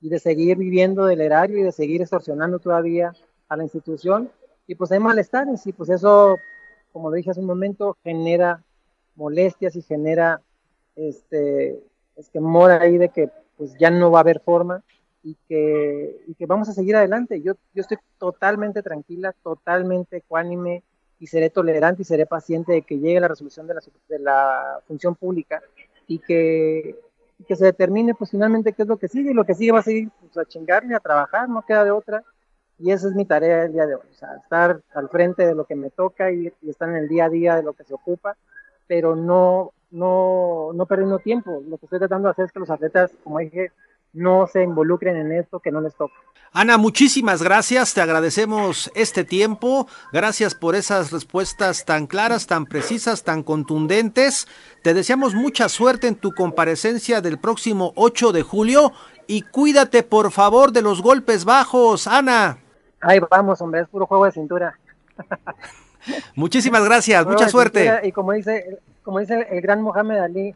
y 0.00 0.08
de 0.08 0.18
seguir 0.18 0.56
viviendo 0.56 1.06
del 1.06 1.20
erario 1.20 1.58
y 1.58 1.62
de 1.62 1.72
seguir 1.72 2.02
extorsionando 2.02 2.58
todavía 2.58 3.12
a 3.48 3.56
la 3.56 3.64
institución. 3.64 4.30
Y 4.66 4.74
pues 4.74 4.92
hay 4.92 5.00
malestares 5.00 5.66
y 5.66 5.72
pues 5.72 5.88
eso, 5.88 6.36
como 6.92 7.10
lo 7.10 7.16
dije 7.16 7.30
hace 7.30 7.40
un 7.40 7.46
momento, 7.46 7.96
genera 8.04 8.62
molestias 9.16 9.74
y 9.76 9.82
genera 9.82 10.40
este 10.94 11.82
mora 12.34 12.80
ahí 12.80 12.98
de 12.98 13.08
que 13.08 13.30
pues 13.56 13.76
ya 13.78 13.90
no 13.90 14.10
va 14.10 14.18
a 14.18 14.22
haber 14.22 14.40
forma 14.40 14.82
y 15.22 15.36
que, 15.48 16.20
y 16.26 16.34
que 16.34 16.46
vamos 16.46 16.68
a 16.68 16.72
seguir 16.72 16.96
adelante. 16.96 17.40
Yo, 17.42 17.54
yo 17.74 17.82
estoy 17.82 17.98
totalmente 18.18 18.82
tranquila, 18.82 19.34
totalmente 19.42 20.18
ecuánime 20.18 20.82
y 21.20 21.26
seré 21.26 21.50
tolerante 21.50 22.02
y 22.02 22.04
seré 22.04 22.26
paciente 22.26 22.72
de 22.72 22.82
que 22.82 22.98
llegue 22.98 23.20
la 23.20 23.28
resolución 23.28 23.66
de 23.66 23.74
la, 23.74 23.80
de 24.08 24.18
la 24.18 24.80
función 24.86 25.14
pública 25.14 25.60
y 26.06 26.20
que, 26.20 26.96
que 27.46 27.56
se 27.56 27.64
determine 27.64 28.14
pues 28.14 28.30
finalmente 28.30 28.72
qué 28.72 28.82
es 28.82 28.88
lo 28.88 28.96
que 28.96 29.08
sigue 29.08 29.32
y 29.32 29.34
lo 29.34 29.44
que 29.44 29.54
sigue 29.54 29.72
va 29.72 29.80
a 29.80 29.82
seguir 29.82 30.10
pues, 30.20 30.36
a 30.38 30.48
chingarme, 30.48 30.94
a 30.94 31.00
trabajar, 31.00 31.48
no 31.48 31.62
queda 31.62 31.84
de 31.84 31.90
otra 31.90 32.22
y 32.78 32.92
esa 32.92 33.08
es 33.08 33.14
mi 33.14 33.24
tarea 33.24 33.64
el 33.64 33.72
día 33.72 33.86
de 33.86 33.96
hoy, 33.96 34.06
o 34.08 34.14
sea, 34.14 34.36
estar 34.36 34.80
al 34.94 35.08
frente 35.08 35.44
de 35.44 35.54
lo 35.54 35.64
que 35.64 35.74
me 35.74 35.90
toca 35.90 36.30
y, 36.30 36.52
y, 36.62 36.70
estar 36.70 36.88
en 36.88 36.96
el 36.96 37.08
día 37.08 37.24
a 37.24 37.28
día 37.28 37.56
de 37.56 37.64
lo 37.64 37.72
que 37.72 37.82
se 37.82 37.92
ocupa, 37.92 38.36
pero 38.86 39.16
no, 39.16 39.72
no, 39.90 40.70
no 40.72 40.86
perdiendo 40.86 41.18
tiempo. 41.18 41.62
Lo 41.66 41.78
que 41.78 41.86
estoy 41.86 41.98
tratando 41.98 42.28
de 42.28 42.32
hacer 42.32 42.44
es 42.46 42.52
que 42.52 42.60
los 42.60 42.70
atletas, 42.70 43.10
como 43.24 43.40
dije, 43.40 43.72
no 44.12 44.46
se 44.46 44.62
involucren 44.62 45.16
en 45.16 45.32
esto 45.32 45.60
que 45.60 45.70
no 45.70 45.80
les 45.80 45.94
toca. 45.94 46.14
Ana, 46.52 46.78
muchísimas 46.78 47.42
gracias, 47.42 47.92
te 47.92 48.00
agradecemos 48.00 48.90
este 48.94 49.22
tiempo, 49.22 49.86
gracias 50.12 50.54
por 50.54 50.74
esas 50.74 51.12
respuestas 51.12 51.84
tan 51.84 52.06
claras, 52.06 52.46
tan 52.46 52.64
precisas, 52.64 53.22
tan 53.22 53.42
contundentes. 53.42 54.48
Te 54.82 54.94
deseamos 54.94 55.34
mucha 55.34 55.68
suerte 55.68 56.06
en 56.06 56.14
tu 56.14 56.32
comparecencia 56.32 57.20
del 57.20 57.38
próximo 57.38 57.92
8 57.96 58.32
de 58.32 58.42
julio 58.42 58.92
y 59.26 59.42
cuídate 59.42 60.02
por 60.02 60.30
favor 60.32 60.72
de 60.72 60.80
los 60.80 61.02
golpes 61.02 61.44
bajos, 61.44 62.06
Ana. 62.06 62.58
Ahí 63.00 63.20
vamos, 63.30 63.60
hombre, 63.60 63.82
es 63.82 63.88
puro 63.88 64.06
juego 64.06 64.24
de 64.24 64.32
cintura. 64.32 64.78
Muchísimas 66.34 66.82
gracias, 66.84 67.26
mucha 67.26 67.48
suerte. 67.48 68.00
Y 68.04 68.12
como 68.12 68.32
dice, 68.32 68.78
como 69.02 69.18
dice 69.18 69.46
el 69.50 69.60
gran 69.60 69.82
Mohamed 69.82 70.18
Ali, 70.18 70.54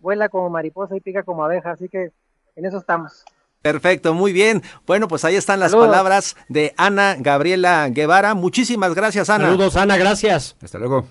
vuela 0.00 0.28
como 0.28 0.50
mariposa 0.50 0.96
y 0.96 1.00
pica 1.00 1.24
como 1.24 1.44
abeja, 1.44 1.72
así 1.72 1.88
que 1.88 2.12
en 2.56 2.66
eso 2.66 2.78
estamos. 2.78 3.24
Perfecto, 3.62 4.12
muy 4.12 4.32
bien. 4.32 4.62
Bueno, 4.86 5.06
pues 5.06 5.24
ahí 5.24 5.36
están 5.36 5.60
las 5.60 5.72
palabras 5.72 6.36
de 6.48 6.74
Ana 6.76 7.16
Gabriela 7.18 7.88
Guevara. 7.90 8.34
Muchísimas 8.34 8.94
gracias, 8.94 9.30
Ana. 9.30 9.44
Saludos, 9.44 9.76
Ana, 9.76 9.96
gracias. 9.96 10.56
Hasta 10.60 10.78
luego. 10.78 11.06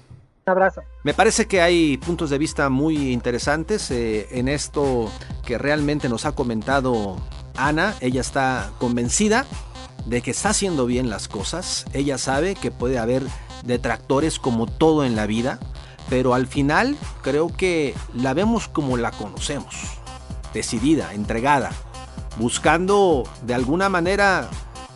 Un 0.45 0.51
abrazo. 0.51 0.81
Me 1.03 1.13
parece 1.13 1.47
que 1.47 1.61
hay 1.61 1.97
puntos 1.97 2.29
de 2.29 2.37
vista 2.37 2.69
muy 2.69 3.13
interesantes 3.13 3.89
eh, 3.91 4.27
en 4.31 4.49
esto 4.49 5.09
que 5.45 5.57
realmente 5.57 6.09
nos 6.09 6.25
ha 6.25 6.33
comentado 6.33 7.15
Ana. 7.55 7.95
Ella 8.01 8.19
está 8.19 8.71
convencida 8.79 9.45
de 10.05 10.21
que 10.21 10.31
está 10.31 10.49
haciendo 10.49 10.85
bien 10.85 11.09
las 11.09 11.29
cosas. 11.29 11.85
Ella 11.93 12.17
sabe 12.17 12.55
que 12.55 12.71
puede 12.71 12.99
haber 12.99 13.23
detractores 13.63 14.39
como 14.39 14.65
todo 14.65 15.05
en 15.05 15.15
la 15.15 15.25
vida, 15.25 15.59
pero 16.09 16.33
al 16.33 16.47
final 16.47 16.97
creo 17.21 17.47
que 17.55 17.93
la 18.13 18.33
vemos 18.33 18.67
como 18.67 18.97
la 18.97 19.11
conocemos, 19.11 19.75
decidida, 20.53 21.13
entregada, 21.13 21.71
buscando 22.37 23.23
de 23.43 23.53
alguna 23.53 23.89
manera 23.89 24.49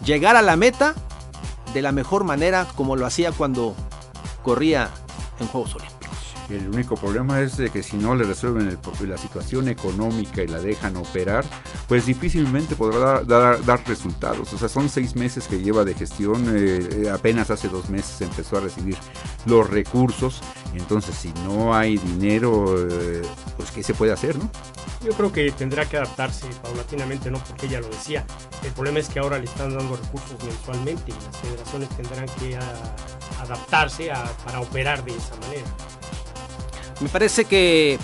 llegar 0.03 0.35
a 0.35 0.41
la 0.41 0.55
meta 0.55 0.95
de 1.73 1.81
la 1.81 1.91
mejor 1.91 2.23
manera 2.23 2.65
como 2.75 2.95
lo 2.95 3.05
hacía 3.05 3.31
cuando 3.31 3.75
corría 4.43 4.89
en 5.39 5.47
Juegos 5.47 5.75
Olímpicos. 5.75 5.95
El 6.49 6.69
único 6.69 6.95
problema 6.95 7.41
es 7.41 7.57
de 7.57 7.69
que 7.69 7.81
si 7.81 7.97
no 7.97 8.15
le 8.15 8.23
resuelven 8.23 8.77
la 9.07 9.17
situación 9.17 9.67
económica 9.67 10.43
y 10.43 10.47
la 10.47 10.59
dejan 10.59 10.95
operar, 10.95 11.43
pues 11.87 12.05
difícilmente 12.05 12.75
podrá 12.75 13.23
dar, 13.23 13.87
resultados. 13.87 14.53
O 14.53 14.57
sea, 14.57 14.69
son 14.69 14.87
seis 14.89 15.15
meses 15.15 15.47
que 15.47 15.61
lleva 15.61 15.83
de 15.83 15.95
gestión, 15.95 16.45
eh, 16.55 17.09
apenas 17.11 17.49
hace 17.49 17.67
dos 17.67 17.89
meses 17.89 18.21
empezó 18.21 18.57
a 18.57 18.61
recibir 18.61 18.95
los 19.45 19.67
recursos. 19.69 20.41
Entonces, 20.75 21.15
si 21.15 21.33
no 21.45 21.75
hay 21.75 21.97
dinero, 21.97 22.75
eh, 22.89 23.21
pues 23.57 23.71
¿qué 23.71 23.81
se 23.81 23.95
puede 23.95 24.11
hacer, 24.11 24.37
no? 24.37 24.49
Yo 25.05 25.11
creo 25.11 25.31
que 25.31 25.51
tendrá 25.51 25.85
que 25.85 25.97
adaptarse 25.97 26.47
paulatinamente, 26.63 27.29
no 27.29 27.37
porque 27.37 27.67
ella 27.67 27.79
lo 27.79 27.87
decía. 27.89 28.25
El 28.63 28.71
problema 28.71 28.97
es 28.97 29.07
que 29.07 29.19
ahora 29.19 29.37
le 29.37 29.45
están 29.45 29.77
dando 29.77 29.95
recursos 29.95 30.43
mensualmente 30.43 31.11
y 31.11 31.13
las 31.13 31.37
federaciones 31.37 31.89
tendrán 31.89 32.25
que 32.39 32.57
adaptarse 33.39 34.11
para 34.43 34.61
operar 34.61 35.05
de 35.05 35.15
esa 35.15 35.35
manera. 35.35 35.65
Me 37.01 37.09
parece 37.09 37.45
que 37.45 37.99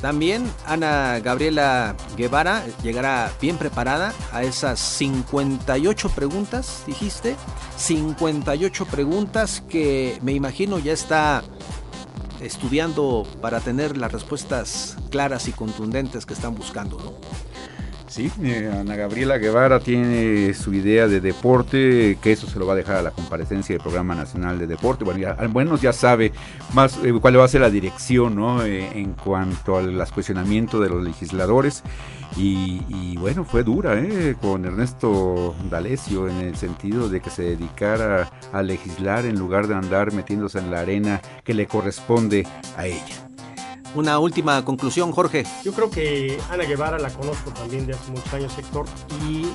también 0.00 0.50
Ana 0.66 1.20
Gabriela 1.20 1.94
Guevara 2.16 2.64
llegará 2.82 3.30
bien 3.38 3.58
preparada 3.58 4.14
a 4.32 4.42
esas 4.42 4.80
58 4.80 6.08
preguntas, 6.10 6.84
dijiste. 6.86 7.36
58 7.76 8.86
preguntas 8.86 9.62
que 9.68 10.18
me 10.22 10.32
imagino 10.32 10.78
ya 10.78 10.94
está 10.94 11.42
estudiando 12.40 13.26
para 13.40 13.60
tener 13.60 13.96
las 13.96 14.12
respuestas 14.12 14.96
claras 15.10 15.48
y 15.48 15.52
contundentes 15.52 16.26
que 16.26 16.34
están 16.34 16.54
buscando, 16.54 16.98
¿no? 16.98 17.12
Sí, 18.16 18.32
eh, 18.42 18.72
Ana 18.72 18.96
Gabriela 18.96 19.36
Guevara 19.36 19.78
tiene 19.78 20.54
su 20.54 20.72
idea 20.72 21.06
de 21.06 21.20
deporte, 21.20 22.16
que 22.22 22.32
eso 22.32 22.46
se 22.46 22.58
lo 22.58 22.66
va 22.66 22.72
a 22.72 22.76
dejar 22.76 22.96
a 22.96 23.02
la 23.02 23.10
comparecencia 23.10 23.74
del 23.74 23.82
Programa 23.82 24.14
Nacional 24.14 24.58
de 24.58 24.66
Deporte. 24.66 25.04
Bueno, 25.04 25.76
ya, 25.76 25.76
ya 25.82 25.92
sabe 25.92 26.32
más 26.72 26.98
eh, 27.04 27.12
cuál 27.20 27.38
va 27.38 27.44
a 27.44 27.48
ser 27.48 27.60
la 27.60 27.68
dirección 27.68 28.36
¿no? 28.36 28.64
Eh, 28.64 28.88
en 28.94 29.12
cuanto 29.12 29.76
al 29.76 30.02
cuestionamiento 30.14 30.80
de 30.80 30.88
los 30.88 31.04
legisladores. 31.04 31.82
Y, 32.38 33.18
bueno, 33.18 33.44
fue 33.44 33.62
dura 33.62 34.02
con 34.40 34.64
Ernesto 34.64 35.54
D'Alessio 35.68 36.26
en 36.26 36.38
el 36.38 36.56
sentido 36.56 37.10
de 37.10 37.20
que 37.20 37.28
se 37.28 37.42
dedicara 37.42 38.30
a 38.50 38.62
legislar 38.62 39.26
en 39.26 39.38
lugar 39.38 39.66
de 39.66 39.74
andar 39.74 40.14
metiéndose 40.14 40.58
en 40.58 40.70
la 40.70 40.80
arena 40.80 41.20
que 41.44 41.52
le 41.52 41.66
corresponde 41.66 42.46
a 42.78 42.86
ella. 42.86 43.25
Una 43.94 44.18
última 44.18 44.64
conclusión, 44.64 45.12
Jorge. 45.12 45.44
Yo 45.64 45.72
creo 45.72 45.90
que 45.90 46.38
Ana 46.50 46.64
Guevara 46.64 46.98
la 46.98 47.10
conozco 47.10 47.50
también 47.50 47.86
de 47.86 47.94
hace 47.94 48.10
muchos 48.10 48.32
años, 48.34 48.58
Héctor, 48.58 48.86
y 49.22 49.46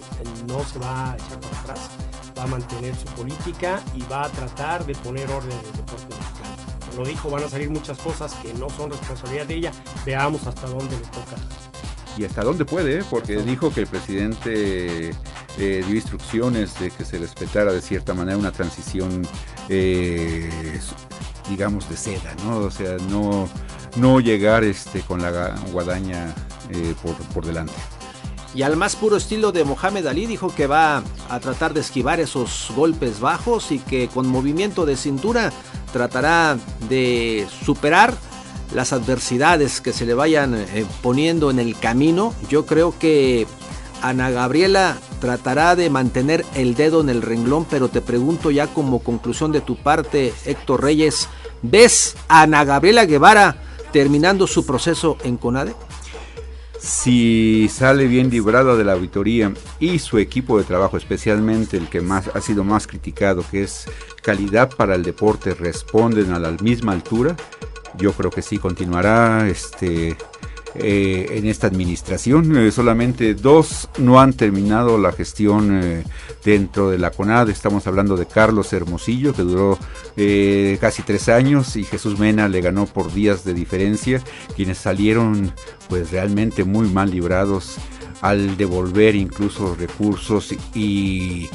no 0.48 0.63
se 0.63 0.80
va 0.80 1.12
a 1.12 1.15
echar 1.15 1.39
para 1.39 1.60
atrás. 1.60 1.80
Va 2.38 2.44
a 2.44 2.48
mantener 2.48 2.96
su 2.96 3.06
política 3.15 3.82
y 3.94 4.02
va 4.12 4.26
a 4.26 4.30
tratar 4.30 4.86
de 4.86 4.96
poner 4.96 5.30
orden 5.30 5.52
en 5.52 5.65
el 5.65 5.74
deporte 5.74 6.15
mexicano. 6.15 6.41
Lo 6.98 7.06
dijo, 7.06 7.30
van 7.30 7.44
a 7.44 7.50
salir 7.50 7.70
muchas 7.70 7.98
cosas 8.00 8.34
que 8.36 8.54
no 8.56 8.70
son 8.70 8.91
responsabilidad 8.91 9.46
de 9.46 9.56
ella. 9.56 9.72
Veamos 10.06 10.46
hasta 10.48 10.67
dónde 10.67 10.98
le 10.98 11.06
toca. 11.06 11.36
Y 12.17 12.26
hasta 12.26 12.44
dónde 12.44 12.65
puede, 12.65 13.00
¿eh? 13.00 13.04
porque 13.10 13.38
dijo 13.38 13.74
que 13.74 13.82
el 13.82 13.88
presidente 13.88 15.12
eh, 15.58 15.84
dio 15.86 15.96
instrucciones 15.96 16.78
de 16.80 16.91
que 16.91 17.06
se 17.06 17.17
respetara 17.17 17.72
de 17.72 17.82
cierta 17.82 18.13
manera 18.13 18.38
una 18.38 18.52
transición, 18.52 19.26
eh, 19.70 20.50
digamos, 21.50 21.89
de 21.89 21.96
seda, 21.96 22.36
¿no? 22.44 22.58
O 22.58 22.72
sea, 22.72 22.98
no 23.10 23.48
no 23.95 24.19
llegar 24.19 24.63
este, 24.63 25.01
con 25.01 25.21
la 25.21 25.56
guadaña 25.71 26.34
eh, 26.69 26.95
por, 27.34 27.45
delante. 27.45 27.73
Y 28.54 28.63
al 28.63 28.75
más 28.75 28.95
puro 28.95 29.17
estilo 29.17 29.51
de 29.51 29.63
Mohamed 29.63 30.06
Ali 30.08 30.25
dijo 30.25 30.54
que 30.54 30.67
va 30.67 31.04
a 31.30 31.39
tratar 31.39 31.73
de 31.73 31.80
esquivar 31.80 32.19
esos 32.19 32.71
golpes 32.75 33.19
bajos 33.19 33.71
y 33.71 33.80
que 33.80 34.10
con 34.10 34.27
movimiento 34.27 34.86
de 34.86 34.97
cintura 34.97 35.51
tratará 35.93 36.58
de 36.89 37.47
superar 37.63 38.13
las 38.73 38.93
adversidades 38.93 39.82
que 39.82 39.93
se 39.93 40.06
le 40.06 40.13
vayan 40.13 40.56
eh, 40.56 40.86
poniendo 41.01 41.49
en 41.49 41.60
el 41.60 41.77
camino. 41.77 42.34
Yo 42.49 42.65
creo 42.65 42.97
que 42.97 43.47
Ana 44.01 44.32
Gabriela 44.32 44.97
tratará 45.19 45.75
de 45.75 45.89
mantener 45.89 46.45
el 46.56 46.75
dedo 46.75 47.01
en 47.01 47.10
el 47.10 47.21
renglón, 47.21 47.65
pero 47.69 47.89
te 47.89 48.01
pregunto 48.01 48.51
ya 48.51 48.67
como 48.67 48.99
conclusión 48.99 49.51
de 49.51 49.62
tu 49.62 49.75
parte, 49.75 50.34
Héctor 50.45 50.84
Reyes, 50.84 51.30
¿ves 51.62 52.15
a 52.27 52.43
Ana 52.43 52.65
Gabriela 52.65 53.06
Guevara? 53.06 53.71
Terminando 53.91 54.47
su 54.47 54.65
proceso 54.65 55.17
en 55.23 55.38
CONADE? 55.38 55.75
Si 56.80 57.69
sale 57.69 58.08
bien 58.08 58.32
librado 58.32 58.75
de 58.75 58.84
la 58.84 58.93
auditoría 58.93 59.54
y 59.80 59.99
su 59.99 60.17
equipo 60.17 60.58
de 60.58 60.63
trabajo, 60.63 60.97
especialmente 60.97 61.77
el 61.77 61.88
que 61.89 62.01
más 62.01 62.30
ha 62.34 62.41
sido 62.41 62.63
más 62.63 62.88
criticado, 62.88 63.43
que 63.51 63.63
es 63.63 63.86
calidad 64.23 64.75
para 64.75 64.95
el 64.95 65.04
deporte, 65.04 65.54
responden 65.54 66.34
a 66.34 66.39
la 66.39 66.49
misma 66.51 66.93
altura, 66.93 67.36
yo 67.97 68.13
creo 68.13 68.32
que 68.32 68.41
sí 68.41 68.58
continuará 68.58 69.47
este 69.47 70.17
eh, 70.76 71.28
en 71.32 71.48
esta 71.48 71.68
administración. 71.68 72.56
Eh, 72.56 72.72
solamente 72.72 73.34
dos 73.34 73.90
no 73.98 74.22
han 74.22 74.32
terminado 74.32 74.98
la 74.98 75.12
gestión 75.12 75.82
eh, 75.84 76.04
dentro 76.46 76.90
de 76.90 76.98
la 76.98 77.12
CONAD. 77.12 77.50
Estamos 77.50 77.88
hablando 77.88 78.16
de 78.16 78.26
Carlos 78.26 78.72
Hermosillo, 78.72 79.34
que 79.34 79.42
duró 79.42 79.78
casi 80.80 81.02
tres 81.04 81.30
años, 81.30 81.76
y 81.76 81.84
Jesús 81.84 82.20
Mena 82.20 82.48
le 82.48 82.62
ganó 82.62 82.86
por 82.86 83.14
días 83.14 83.44
de 83.44 83.54
diferencia, 83.54 84.22
quienes 84.56 84.78
salieron 84.78 85.54
pues 85.90 86.12
realmente 86.12 86.64
muy 86.64 86.88
mal 86.88 87.12
librados 87.12 87.78
al 88.22 88.56
devolver 88.56 89.16
incluso 89.16 89.76
recursos 89.76 90.54
y 90.76 91.50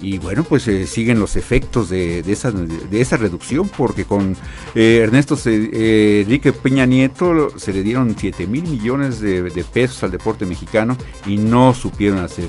y 0.00 0.18
bueno, 0.18 0.44
pues 0.44 0.68
eh, 0.68 0.86
siguen 0.86 1.18
los 1.18 1.36
efectos 1.36 1.88
de, 1.88 2.20
esa, 2.20 2.50
de 2.50 3.00
esa 3.00 3.16
reducción, 3.16 3.68
porque 3.68 4.04
con 4.04 4.36
eh, 4.74 5.00
Ernesto 5.02 5.38
eh, 5.46 6.22
Enrique 6.24 6.52
Peña 6.52 6.86
Nieto 6.86 7.58
se 7.58 7.72
le 7.72 7.82
dieron 7.82 8.14
7 8.18 8.46
mil 8.46 8.64
millones 8.64 9.20
de, 9.20 9.42
de, 9.42 9.64
pesos 9.64 10.02
al 10.02 10.10
deporte 10.10 10.44
mexicano 10.44 10.96
y 11.26 11.38
no 11.38 11.72
supieron 11.74 12.18
hacer 12.18 12.48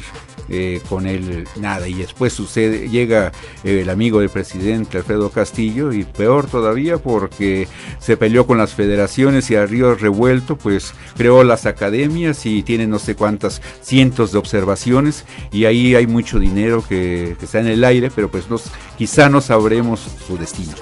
eh, 0.50 0.82
con 0.88 1.08
él 1.08 1.48
nada. 1.58 1.88
Y 1.88 1.94
después 1.96 2.34
sucede, 2.34 2.90
llega 2.90 3.32
eh, 3.64 3.82
el 3.82 3.90
amigo 3.90 4.20
del 4.20 4.30
presidente 4.30 4.98
Alfredo 4.98 5.30
Castillo 5.30 5.94
y 5.94 6.04
peor 6.04 6.48
todavía 6.48 6.98
porque 6.98 7.68
se 8.00 8.18
peleó 8.18 8.48
con 8.48 8.58
las 8.58 8.74
federaciones 8.74 9.50
y 9.52 9.56
a 9.56 9.66
Río 9.66 9.96
Revuelto 9.96 10.58
pues 10.58 10.94
creó 11.16 11.44
las 11.44 11.66
academias 11.66 12.46
y 12.46 12.64
tiene 12.64 12.88
no 12.88 13.00
sé 13.00 13.16
cuántas 13.16 13.62
cientos 13.82 14.32
de 14.32 14.38
observaciones 14.38 15.26
y 15.52 15.66
ahí 15.66 15.96
hay 15.96 16.08
mucho 16.08 16.40
dinero 16.40 16.84
que, 16.88 17.36
está 17.42 17.60
en 17.60 17.68
el 17.68 17.84
aire, 17.84 18.12
pero 18.14 18.30
pues 18.30 18.50
nos, 18.50 18.72
quizá 18.98 19.30
no 19.30 19.42
sabremos 19.42 20.06
su 20.28 20.38
destino. 20.38 20.74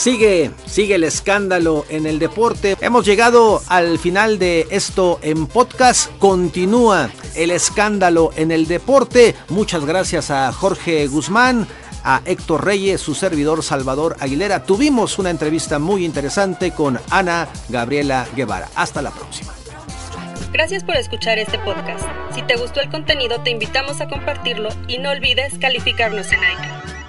Sigue, 0.00 0.50
sigue 0.64 0.94
el 0.94 1.04
escándalo 1.04 1.84
en 1.90 2.06
el 2.06 2.18
deporte. 2.18 2.74
Hemos 2.80 3.04
llegado 3.04 3.60
al 3.68 3.98
final 3.98 4.38
de 4.38 4.66
esto 4.70 5.18
en 5.20 5.46
podcast. 5.46 6.10
Continúa 6.16 7.10
el 7.34 7.50
escándalo 7.50 8.30
en 8.34 8.50
el 8.50 8.66
deporte. 8.66 9.34
Muchas 9.50 9.84
gracias 9.84 10.30
a 10.30 10.50
Jorge 10.54 11.06
Guzmán, 11.06 11.68
a 12.02 12.22
Héctor 12.24 12.64
Reyes, 12.64 13.02
su 13.02 13.14
servidor 13.14 13.62
Salvador 13.62 14.16
Aguilera. 14.20 14.64
Tuvimos 14.64 15.18
una 15.18 15.28
entrevista 15.28 15.78
muy 15.78 16.06
interesante 16.06 16.70
con 16.70 16.98
Ana 17.10 17.48
Gabriela 17.68 18.26
Guevara. 18.34 18.70
Hasta 18.76 19.02
la 19.02 19.10
próxima. 19.10 19.52
Gracias 20.50 20.82
por 20.82 20.96
escuchar 20.96 21.38
este 21.38 21.58
podcast. 21.58 22.06
Si 22.34 22.40
te 22.40 22.56
gustó 22.56 22.80
el 22.80 22.88
contenido, 22.88 23.42
te 23.42 23.50
invitamos 23.50 24.00
a 24.00 24.08
compartirlo 24.08 24.70
y 24.88 24.96
no 24.96 25.10
olvides 25.10 25.58
calificarnos 25.58 26.32
en 26.32 26.38
iTunes. 26.38 26.99